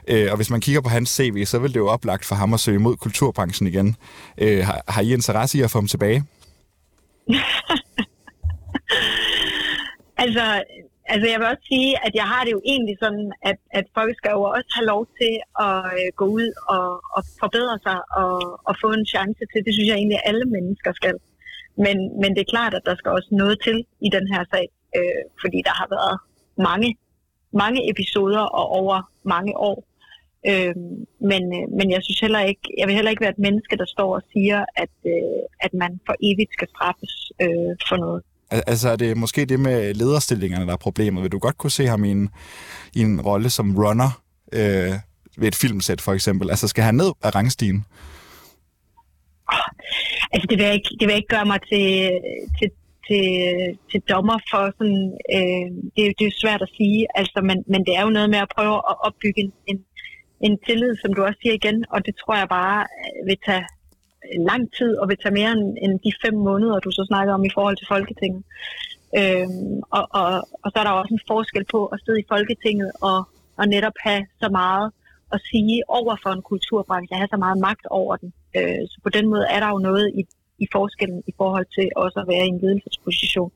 Øh, 0.08 0.32
og 0.32 0.36
hvis 0.36 0.50
man 0.50 0.62
kigger 0.62 0.82
på 0.82 0.90
hans 0.90 1.10
CV, 1.10 1.46
så 1.46 1.60
vil 1.60 1.74
det 1.74 1.80
jo 1.80 1.88
oplagt 1.88 2.26
for 2.26 2.36
ham 2.36 2.54
at 2.54 2.60
søge 2.60 2.80
mod 2.80 2.98
kulturbranchen 2.98 3.68
igen. 3.68 3.96
Øh, 4.38 4.66
har, 4.66 4.82
har 4.88 5.02
I 5.02 5.14
interesse 5.14 5.58
i 5.58 5.62
at 5.62 5.72
få 5.72 5.78
ham 5.78 5.88
tilbage? 5.88 6.24
Altså, 10.24 10.64
altså, 11.14 11.26
jeg 11.32 11.40
vil 11.40 11.48
også 11.54 11.66
sige, 11.74 12.06
at 12.06 12.14
jeg 12.16 12.28
har 12.34 12.44
det 12.44 12.52
jo 12.52 12.62
egentlig 12.66 12.98
sådan, 13.04 13.28
at, 13.42 13.58
at 13.80 13.86
folk 13.98 14.14
skal 14.18 14.32
jo 14.32 14.42
også 14.42 14.72
have 14.78 14.88
lov 14.94 15.02
til 15.20 15.34
at 15.68 15.80
øh, 16.00 16.10
gå 16.20 16.26
ud 16.40 16.48
og, 16.76 16.88
og 17.16 17.22
forbedre 17.44 17.78
sig 17.88 18.00
og, 18.22 18.36
og 18.70 18.74
få 18.84 18.90
en 19.00 19.06
chance 19.14 19.44
til. 19.52 19.66
Det 19.66 19.74
synes 19.74 19.90
jeg 19.90 19.98
egentlig, 19.98 20.20
at 20.20 20.30
alle 20.30 20.46
mennesker 20.56 20.92
skal. 21.00 21.16
Men, 21.86 21.98
men 22.22 22.30
det 22.36 22.42
er 22.42 22.54
klart, 22.56 22.74
at 22.74 22.86
der 22.86 22.96
skal 22.96 23.12
også 23.12 23.30
noget 23.32 23.58
til 23.66 23.78
i 24.08 24.10
den 24.16 24.26
her 24.34 24.44
sag, 24.54 24.66
øh, 24.98 25.24
fordi 25.42 25.60
der 25.68 25.74
har 25.82 25.88
været 25.96 26.16
mange, 26.70 26.90
mange 27.64 27.90
episoder 27.92 28.44
og 28.60 28.66
over 28.82 28.98
mange 29.24 29.58
år. 29.58 29.78
Øh, 30.50 30.76
men, 31.32 31.44
øh, 31.58 31.66
men 31.78 31.88
jeg 31.92 32.00
synes 32.04 32.20
heller 32.20 32.42
ikke, 32.52 32.62
jeg 32.78 32.88
vil 32.88 32.96
heller 32.96 33.12
ikke 33.12 33.22
være 33.22 33.36
et 33.38 33.46
menneske, 33.48 33.78
der 33.78 33.86
står 33.86 34.16
og 34.16 34.22
siger, 34.34 34.66
at, 34.76 34.96
øh, 35.06 35.42
at 35.60 35.74
man 35.74 35.92
for 36.06 36.16
evigt 36.30 36.54
skal 36.54 36.68
straffes 36.76 37.32
øh, 37.42 37.72
for 37.90 37.98
noget. 37.98 38.22
Al- 38.52 38.64
Altså 38.68 38.90
er 38.90 38.96
det 38.96 39.18
måske 39.18 39.46
det 39.46 39.60
med 39.60 39.94
lederstillingerne, 39.94 40.66
der 40.66 40.74
er 40.74 40.78
problemet? 40.88 41.24
Vil 41.24 41.32
du 41.32 41.40
godt 41.40 41.58
kunne 41.58 41.72
se 41.80 41.86
ham 41.88 42.04
i 42.04 42.12
en, 42.12 42.30
i 42.96 43.00
en 43.02 43.22
rolle 43.22 43.50
som 43.50 43.78
runner 43.78 44.22
øh, 44.54 44.94
ved 45.38 45.48
et 45.48 45.56
filmsæt 45.56 46.02
for 46.02 46.14
eksempel? 46.14 46.50
Altså 46.50 46.68
skal 46.68 46.84
han 46.84 46.96
ned 46.96 47.12
af 47.24 47.36
rangstigen? 47.36 47.86
Altså, 50.34 50.48
det 50.50 50.58
vil, 50.58 50.66
jeg 50.66 50.74
ikke, 50.74 50.90
det 51.00 51.04
vil 51.06 51.14
jeg 51.14 51.22
ikke 51.24 51.36
gøre 51.38 51.50
mig 51.54 51.60
til, 51.72 51.88
til, 52.58 52.70
til, 53.08 53.26
til 53.92 54.00
dommer 54.12 54.38
for 54.52 54.64
sådan, 54.78 55.04
øh, 55.36 55.68
det, 55.94 56.02
er 56.06 56.12
det 56.18 56.24
er 56.26 56.32
jo 56.32 56.42
svært 56.44 56.62
at 56.62 56.72
sige, 56.78 57.00
altså, 57.20 57.40
men, 57.50 57.58
men 57.72 57.82
det 57.86 57.94
er 57.98 58.04
jo 58.08 58.10
noget 58.18 58.30
med 58.30 58.40
at 58.46 58.52
prøve 58.58 58.78
at 58.92 58.96
opbygge 59.08 59.40
en, 59.46 59.52
en, 59.72 59.78
en 60.40 60.58
tillid, 60.66 60.96
som 60.96 61.14
du 61.14 61.24
også 61.24 61.40
siger 61.42 61.54
igen, 61.54 61.86
og 61.90 62.06
det 62.06 62.16
tror 62.16 62.36
jeg 62.36 62.50
bare 62.50 62.80
øh, 63.04 63.28
vil 63.28 63.38
tage 63.46 63.66
øh, 64.26 64.40
lang 64.50 64.64
tid, 64.78 64.98
og 64.98 65.10
vil 65.10 65.18
tage 65.18 65.38
mere 65.40 65.52
end, 65.52 65.78
end 65.84 66.00
de 66.06 66.12
fem 66.26 66.36
måneder, 66.50 66.80
du 66.80 66.92
så 66.92 67.04
snakker 67.08 67.34
om 67.34 67.46
i 67.46 67.54
forhold 67.54 67.78
til 67.78 67.88
Folketinget. 67.88 68.44
Øhm, 69.20 69.76
og, 69.98 70.04
og, 70.20 70.28
og 70.64 70.68
så 70.72 70.78
er 70.80 70.86
der 70.86 70.92
også 71.02 71.14
en 71.14 71.28
forskel 71.28 71.66
på 71.76 71.86
at 71.86 72.00
sidde 72.06 72.20
i 72.20 72.30
Folketinget 72.34 72.92
og, 73.02 73.20
og 73.60 73.66
netop 73.68 73.98
have 74.08 74.26
så 74.42 74.50
meget 74.50 74.92
at 75.36 75.42
sige 75.52 75.84
over 75.88 76.16
for 76.24 76.32
en 76.34 76.48
kulturbranche, 76.52 77.16
have 77.16 77.34
så 77.34 77.38
meget 77.46 77.58
magt 77.68 77.86
over 78.02 78.16
den. 78.16 78.30
Øh, 78.58 78.82
så 78.92 78.98
på 79.04 79.10
den 79.10 79.26
måde 79.30 79.46
er 79.56 79.60
der 79.60 79.70
jo 79.70 79.80
noget 79.90 80.06
i, 80.20 80.22
i 80.64 80.68
forskellen 80.76 81.24
i 81.28 81.34
forhold 81.38 81.68
til 81.78 81.88
også 81.96 82.18
at 82.20 82.28
være 82.28 82.46
i 82.46 82.54
en 82.54 82.62
ledelsesposition. 82.64 83.52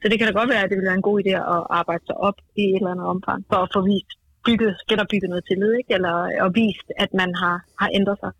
Så 0.00 0.04
det 0.08 0.18
kan 0.18 0.26
da 0.26 0.32
godt 0.40 0.50
være, 0.50 0.62
at 0.64 0.70
det 0.70 0.78
vil 0.78 0.88
være 0.90 1.00
en 1.02 1.08
god 1.10 1.18
idé 1.22 1.32
at 1.54 1.60
arbejde 1.80 2.04
sig 2.06 2.16
op 2.28 2.38
i 2.56 2.62
et 2.62 2.76
eller 2.76 2.90
andet 2.90 3.06
omfang, 3.14 3.40
for 3.50 3.58
at 3.64 3.72
få 3.74 3.80
vist, 3.92 4.18
bygget, 4.44 4.76
genopbygget 4.88 5.28
noget 5.30 5.44
tillid, 5.48 5.72
ikke? 5.80 5.94
eller 5.94 6.14
og 6.44 6.50
vist, 6.54 6.88
at 6.98 7.14
man 7.14 7.34
har, 7.34 7.56
har 7.80 7.90
ændret 7.94 8.18
sig. 8.20 8.30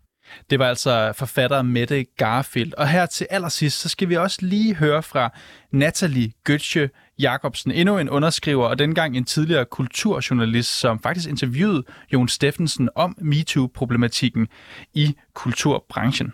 Det 0.49 0.59
var 0.59 0.67
altså 0.67 1.13
forfatter 1.15 1.61
Mette 1.61 2.05
Garfield. 2.17 2.73
Og 2.73 2.87
her 2.87 3.05
til 3.05 3.27
allersidst, 3.29 3.79
så 3.79 3.89
skal 3.89 4.09
vi 4.09 4.15
også 4.15 4.39
lige 4.41 4.75
høre 4.75 5.03
fra 5.03 5.33
Natalie 5.71 6.31
Götze 6.49 6.87
Jacobsen, 7.19 7.71
endnu 7.71 7.97
en 7.97 8.09
underskriver, 8.09 8.67
og 8.67 8.79
dengang 8.79 9.17
en 9.17 9.25
tidligere 9.25 9.65
kulturjournalist, 9.65 10.79
som 10.79 10.99
faktisk 10.99 11.29
interviewede 11.29 11.83
Jon 12.13 12.27
Steffensen 12.27 12.89
om 12.95 13.17
MeToo-problematikken 13.21 14.47
i 14.93 15.15
kulturbranchen. 15.33 16.33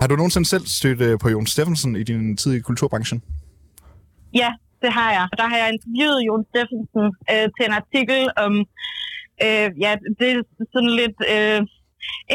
Har 0.00 0.06
du 0.06 0.16
nogensinde 0.16 0.48
selv 0.48 0.66
stødt 0.66 1.00
øh, 1.00 1.18
på 1.18 1.28
Jon 1.28 1.46
Steffensen 1.46 1.96
i 1.96 2.02
din 2.02 2.36
tid 2.36 2.52
i 2.52 2.60
kulturbranchen? 2.60 3.22
Ja, 4.34 4.52
det 4.84 4.92
har 4.98 5.10
jeg. 5.18 5.26
Der 5.40 5.46
har 5.50 5.58
jeg 5.62 5.68
interviewet 5.74 6.26
Jon 6.26 6.44
Steffensen 6.50 7.06
øh, 7.32 7.46
til 7.54 7.64
en 7.68 7.74
artikel 7.80 8.20
om, 8.44 8.52
øh, 9.46 9.68
ja, 9.84 9.90
det 10.18 10.28
er 10.32 10.40
sådan 10.74 10.94
lidt, 11.00 11.18
øh, 11.34 11.60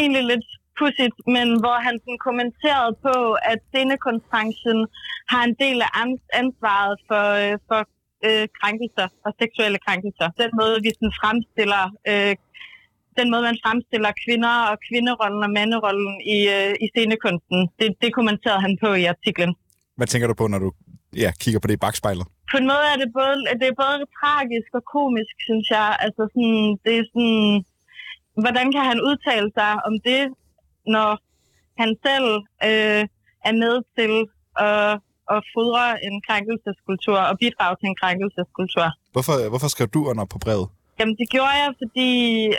egentlig 0.02 0.24
lidt 0.32 0.48
pudsigt, 0.80 1.18
men 1.36 1.48
hvor 1.64 1.78
han 1.88 1.96
sådan 2.04 2.26
kommenterede 2.28 2.94
på, 3.06 3.16
at 3.52 3.60
scenekunstbranchen 3.70 4.80
har 5.32 5.42
en 5.50 5.56
del 5.64 5.78
af 5.86 5.92
ansvaret 6.42 6.96
for, 7.10 7.26
øh, 7.44 7.56
for 7.68 7.82
øh, 8.28 8.46
krænkelser 8.60 9.08
og 9.26 9.32
seksuelle 9.42 9.80
krænkelser. 9.86 10.28
Den 10.44 10.52
måde, 10.60 10.76
vi 10.86 10.90
sådan 10.98 11.16
fremstiller 11.22 11.84
øh, 12.12 12.34
den 13.20 13.28
måde, 13.32 13.44
man 13.50 13.60
fremstiller 13.66 14.12
kvinder 14.24 14.56
og 14.72 14.76
kvinderollen 14.88 15.42
og 15.48 15.52
manderollen 15.60 16.14
i, 16.36 16.38
øh, 16.56 16.74
i 16.84 16.88
scenekunsten, 16.94 17.60
det, 17.80 17.88
det 18.04 18.10
kommenterede 18.20 18.62
han 18.66 18.74
på 18.84 18.90
i 19.04 19.06
artiklen. 19.16 19.52
Hvad 19.98 20.08
tænker 20.08 20.28
du 20.28 20.36
på, 20.42 20.48
når 20.54 20.60
du 20.66 20.70
ja, 21.24 21.30
kigger 21.42 21.60
på 21.60 21.68
det 21.68 21.74
i 21.74 21.84
bagspejlet? 21.86 22.26
På 22.52 22.56
en 22.60 22.68
måde 22.72 22.86
er 22.94 22.98
det 23.04 23.10
både, 23.20 23.36
det 23.62 23.68
er 23.70 23.82
både 23.86 23.98
tragisk 24.20 24.70
og 24.80 24.84
komisk, 24.96 25.36
synes 25.48 25.68
jeg. 25.78 25.90
Altså 26.06 26.24
sådan, 26.34 26.64
det 26.86 26.94
er 27.00 27.06
sådan, 27.12 27.66
hvordan 28.44 28.68
kan 28.76 28.84
han 28.92 29.00
udtale 29.10 29.50
sig 29.58 29.72
om 29.88 29.94
det, 30.10 30.24
når 30.96 31.10
han 31.82 31.90
selv 32.08 32.30
øh, 32.68 33.04
er 33.50 33.56
med 33.64 33.76
til 33.98 34.14
at, 34.68 34.92
at 35.34 35.40
fodre 35.56 35.86
en 36.08 36.16
krænkelseskultur 36.28 37.20
og 37.30 37.36
bidrage 37.42 37.76
til 37.80 37.88
en 37.92 38.00
krænkelseskultur? 38.02 38.86
Hvorfor, 39.14 39.34
hvorfor 39.52 39.70
skrev 39.74 39.88
du 39.88 40.02
under 40.12 40.26
på 40.34 40.38
brevet? 40.46 40.68
Jamen, 41.00 41.16
det 41.22 41.28
gjorde 41.30 41.58
jeg, 41.64 41.72
fordi 41.82 42.12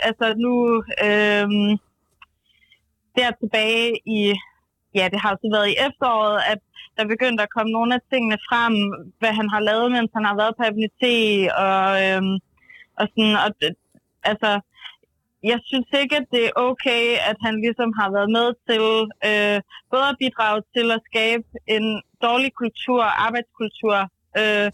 altså 0.09 0.27
nu, 0.45 0.53
øh, 1.05 1.47
der 3.15 3.39
tilbage 3.41 3.89
i, 4.17 4.19
ja, 4.97 5.05
det 5.13 5.19
har 5.25 5.33
så 5.41 5.47
været 5.55 5.69
i 5.69 5.79
efteråret, 5.87 6.37
at 6.51 6.59
der 6.97 7.13
begyndte 7.13 7.43
at 7.43 7.53
komme 7.55 7.71
nogle 7.71 7.91
af 7.97 8.01
tingene 8.11 8.37
frem, 8.49 8.73
hvad 9.19 9.33
han 9.39 9.49
har 9.53 9.61
lavet, 9.69 9.91
mens 9.91 10.11
han 10.17 10.25
har 10.29 10.35
været 10.41 10.53
på 10.57 10.63
ABNT, 10.69 11.03
og, 11.65 11.85
øhm, 12.05 12.35
og 12.99 13.05
sådan, 13.11 13.35
og, 13.45 13.49
altså, 14.31 14.51
jeg 15.43 15.59
synes 15.69 15.89
ikke, 16.01 16.15
at 16.21 16.27
det 16.31 16.43
er 16.45 16.57
okay, 16.69 17.03
at 17.29 17.37
han 17.45 17.55
ligesom 17.65 17.89
har 17.99 18.09
været 18.17 18.31
med 18.37 18.47
til 18.67 18.85
øh, 19.29 19.57
både 19.91 20.05
at 20.11 20.19
bidrage 20.21 20.61
til 20.75 20.87
at 20.95 21.03
skabe 21.09 21.47
en 21.75 21.85
dårlig 22.25 22.51
kultur, 22.61 23.01
arbejdskultur 23.25 23.95
øh, 24.41 24.69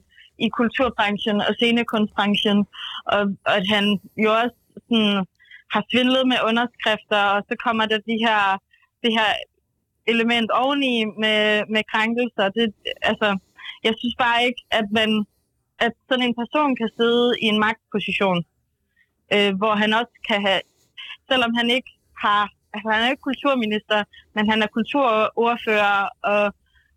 i 0.45 0.47
kulturbranchen 0.59 1.37
og 1.47 1.53
scenekunstbranchen, 1.59 2.59
og, 3.13 3.21
og 3.49 3.55
at 3.59 3.67
han 3.73 3.85
jo 4.23 4.29
også 4.41 4.57
sådan, 4.75 5.25
har 5.73 5.83
svindlet 5.91 6.23
med 6.31 6.39
underskrifter, 6.49 7.21
og 7.35 7.39
så 7.49 7.53
kommer 7.65 7.85
der 7.91 7.97
de 8.09 8.17
her, 8.25 8.41
det 9.03 9.11
her 9.17 9.29
element 10.13 10.49
oveni 10.63 10.95
med, 11.23 11.39
med 11.73 11.83
krænkelser. 11.91 12.45
Det, 12.57 12.65
altså, 13.09 13.27
jeg 13.85 13.93
synes 13.99 14.15
bare 14.25 14.39
ikke, 14.47 14.61
at, 14.79 14.87
man, 14.99 15.09
at 15.85 15.93
sådan 16.09 16.25
en 16.27 16.35
person 16.41 16.71
kan 16.79 16.89
sidde 16.99 17.27
i 17.43 17.45
en 17.53 17.59
magtposition, 17.65 18.39
øh, 19.35 19.51
hvor 19.59 19.73
han 19.81 19.91
også 19.99 20.15
kan 20.29 20.39
have, 20.47 20.61
selvom 21.29 21.51
han 21.59 21.67
ikke 21.77 21.91
har, 22.25 22.43
altså 22.73 22.87
han 22.93 23.01
er 23.03 23.09
ikke 23.11 23.27
kulturminister, 23.29 23.99
men 24.35 24.43
han 24.51 24.59
er 24.65 24.69
kulturordfører, 24.77 26.01
og 26.31 26.41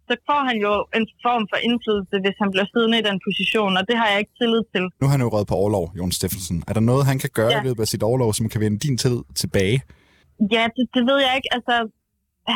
så 0.08 0.14
får 0.28 0.40
han 0.48 0.56
jo 0.66 0.72
en 0.98 1.06
form 1.26 1.44
for 1.50 1.58
indflydelse, 1.68 2.16
hvis 2.24 2.36
han 2.42 2.50
bliver 2.52 2.68
siddende 2.72 2.98
i 3.02 3.04
den 3.08 3.18
position, 3.26 3.72
og 3.78 3.84
det 3.88 3.96
har 4.00 4.08
jeg 4.12 4.18
ikke 4.22 4.34
tillid 4.40 4.62
til. 4.74 4.84
Nu 5.00 5.04
har 5.06 5.14
han 5.16 5.24
jo 5.24 5.28
røget 5.34 5.48
på 5.52 5.56
overlov, 5.62 5.84
Jon 5.98 6.12
Steffensen. 6.18 6.58
Er 6.68 6.74
der 6.78 6.84
noget, 6.90 7.02
han 7.10 7.18
kan 7.24 7.30
gøre 7.38 7.52
ja. 7.52 7.60
i 7.60 7.64
løbet 7.68 7.82
af 7.84 7.88
sit 7.94 8.02
overlov, 8.08 8.30
som 8.38 8.48
kan 8.52 8.60
vende 8.64 8.78
din 8.86 8.96
tillid 9.02 9.22
tilbage? 9.42 9.78
Ja, 10.54 10.64
det, 10.76 10.84
det 10.94 11.02
ved 11.10 11.18
jeg 11.26 11.32
ikke. 11.38 11.50
Altså, 11.56 11.74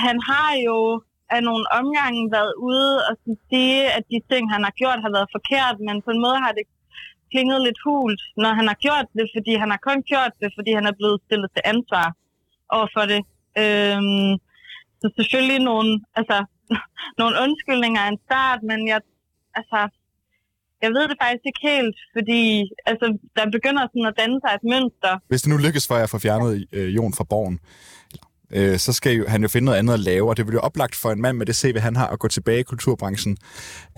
han 0.06 0.16
har 0.30 0.50
jo 0.68 0.78
af 1.34 1.40
nogle 1.48 1.66
omgange 1.80 2.22
været 2.36 2.54
ude 2.70 2.94
og 3.08 3.14
sige, 3.50 3.80
at 3.96 4.04
de 4.12 4.18
ting, 4.30 4.44
han 4.54 4.62
har 4.66 4.74
gjort, 4.80 5.04
har 5.06 5.12
været 5.16 5.34
forkert, 5.36 5.76
men 5.86 5.96
på 6.04 6.10
en 6.14 6.24
måde 6.26 6.38
har 6.44 6.52
det 6.58 6.66
klinget 7.32 7.58
lidt 7.66 7.80
hult, 7.86 8.22
når 8.42 8.52
han 8.58 8.66
har 8.70 8.78
gjort 8.86 9.08
det, 9.18 9.26
fordi 9.36 9.52
han 9.62 9.70
har 9.74 9.80
kun 9.88 9.98
gjort 10.12 10.34
det, 10.42 10.50
fordi 10.56 10.70
han 10.78 10.86
er 10.90 10.94
blevet 11.00 11.18
stillet 11.26 11.50
til 11.54 11.62
ansvar 11.72 12.06
over 12.76 12.88
for 12.96 13.04
det. 13.12 13.20
Øhm, 13.62 14.32
så 15.00 15.06
selvfølgelig 15.18 15.60
nogle, 15.70 15.90
altså, 16.18 16.36
nogle 17.20 17.34
undskyldninger 17.44 18.00
af 18.04 18.08
en 18.12 18.20
start, 18.26 18.60
men 18.70 18.78
jeg, 18.92 19.00
altså, 19.58 19.80
jeg 20.82 20.90
ved 20.96 21.04
det 21.10 21.16
faktisk 21.22 21.44
ikke 21.50 21.62
helt, 21.72 21.96
fordi 22.16 22.42
altså, 22.90 23.06
der 23.36 23.44
begynder 23.56 23.82
sådan 23.92 24.10
at 24.10 24.18
danne 24.20 24.38
sig 24.42 24.52
et 24.58 24.66
mønster. 24.72 25.12
Hvis 25.30 25.42
det 25.42 25.50
nu 25.52 25.58
lykkes 25.66 25.84
for 25.88 25.96
jer 25.98 26.06
at 26.08 26.14
få 26.14 26.18
fjernet 26.26 26.50
øh, 26.76 26.88
Jon 26.96 27.14
fra 27.18 27.26
borgen, 27.32 27.56
øh, 28.52 28.78
så 28.78 28.92
skal 28.92 29.12
jo, 29.12 29.24
han 29.28 29.42
jo 29.42 29.48
finde 29.48 29.64
noget 29.64 29.78
andet 29.78 29.94
at 29.94 30.00
lave, 30.00 30.28
og 30.28 30.36
det 30.36 30.46
vil 30.46 30.52
jo 30.52 30.60
oplagt 30.60 30.94
for 30.94 31.10
en 31.10 31.20
mand 31.20 31.36
med 31.36 31.46
det 31.46 31.56
CV, 31.56 31.78
han 31.78 31.96
har, 31.96 32.06
at 32.06 32.18
gå 32.18 32.28
tilbage 32.28 32.60
i 32.60 32.62
kulturbranchen. 32.62 33.36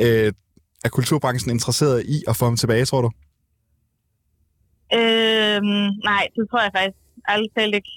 Øh, 0.01 0.33
er 0.85 0.89
kulturbranchen 0.89 1.51
interesseret 1.51 2.07
i 2.07 2.23
at 2.29 2.37
få 2.37 2.45
ham 2.45 2.57
tilbage, 2.57 2.85
tror 2.85 3.03
du? 3.03 3.11
Øhm, 4.95 5.91
nej, 6.05 6.29
det 6.37 6.47
tror 6.51 6.63
jeg 6.63 6.71
faktisk 6.75 7.55
talt 7.57 7.75
ikke. 7.75 7.89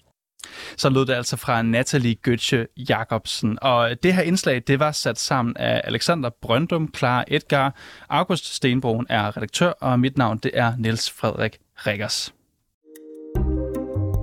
Så 0.78 0.89
lød 0.89 1.06
det 1.06 1.13
altså 1.13 1.38
fra 1.38 1.62
Natalie 1.62 2.15
Götze 2.28 2.65
Jacobsen. 2.89 3.58
Og 3.62 4.04
det 4.04 4.13
her 4.13 4.22
indslag, 4.22 4.63
det 4.67 4.80
var 4.80 4.91
sat 4.91 5.20
sammen 5.20 5.58
af 5.58 5.82
Alexander 5.84 6.30
Brøndum, 6.41 6.93
Clara 6.98 7.24
Edgar, 7.28 7.76
August 8.10 8.56
Stenbroen 8.56 9.06
er 9.10 9.38
redaktør, 9.38 9.70
og 9.70 10.00
mit 10.00 10.17
navn 10.17 10.38
det 10.38 10.52
er 10.54 10.74
Niels 10.78 11.12
Frederik 11.12 11.58
Riggers. 11.76 12.34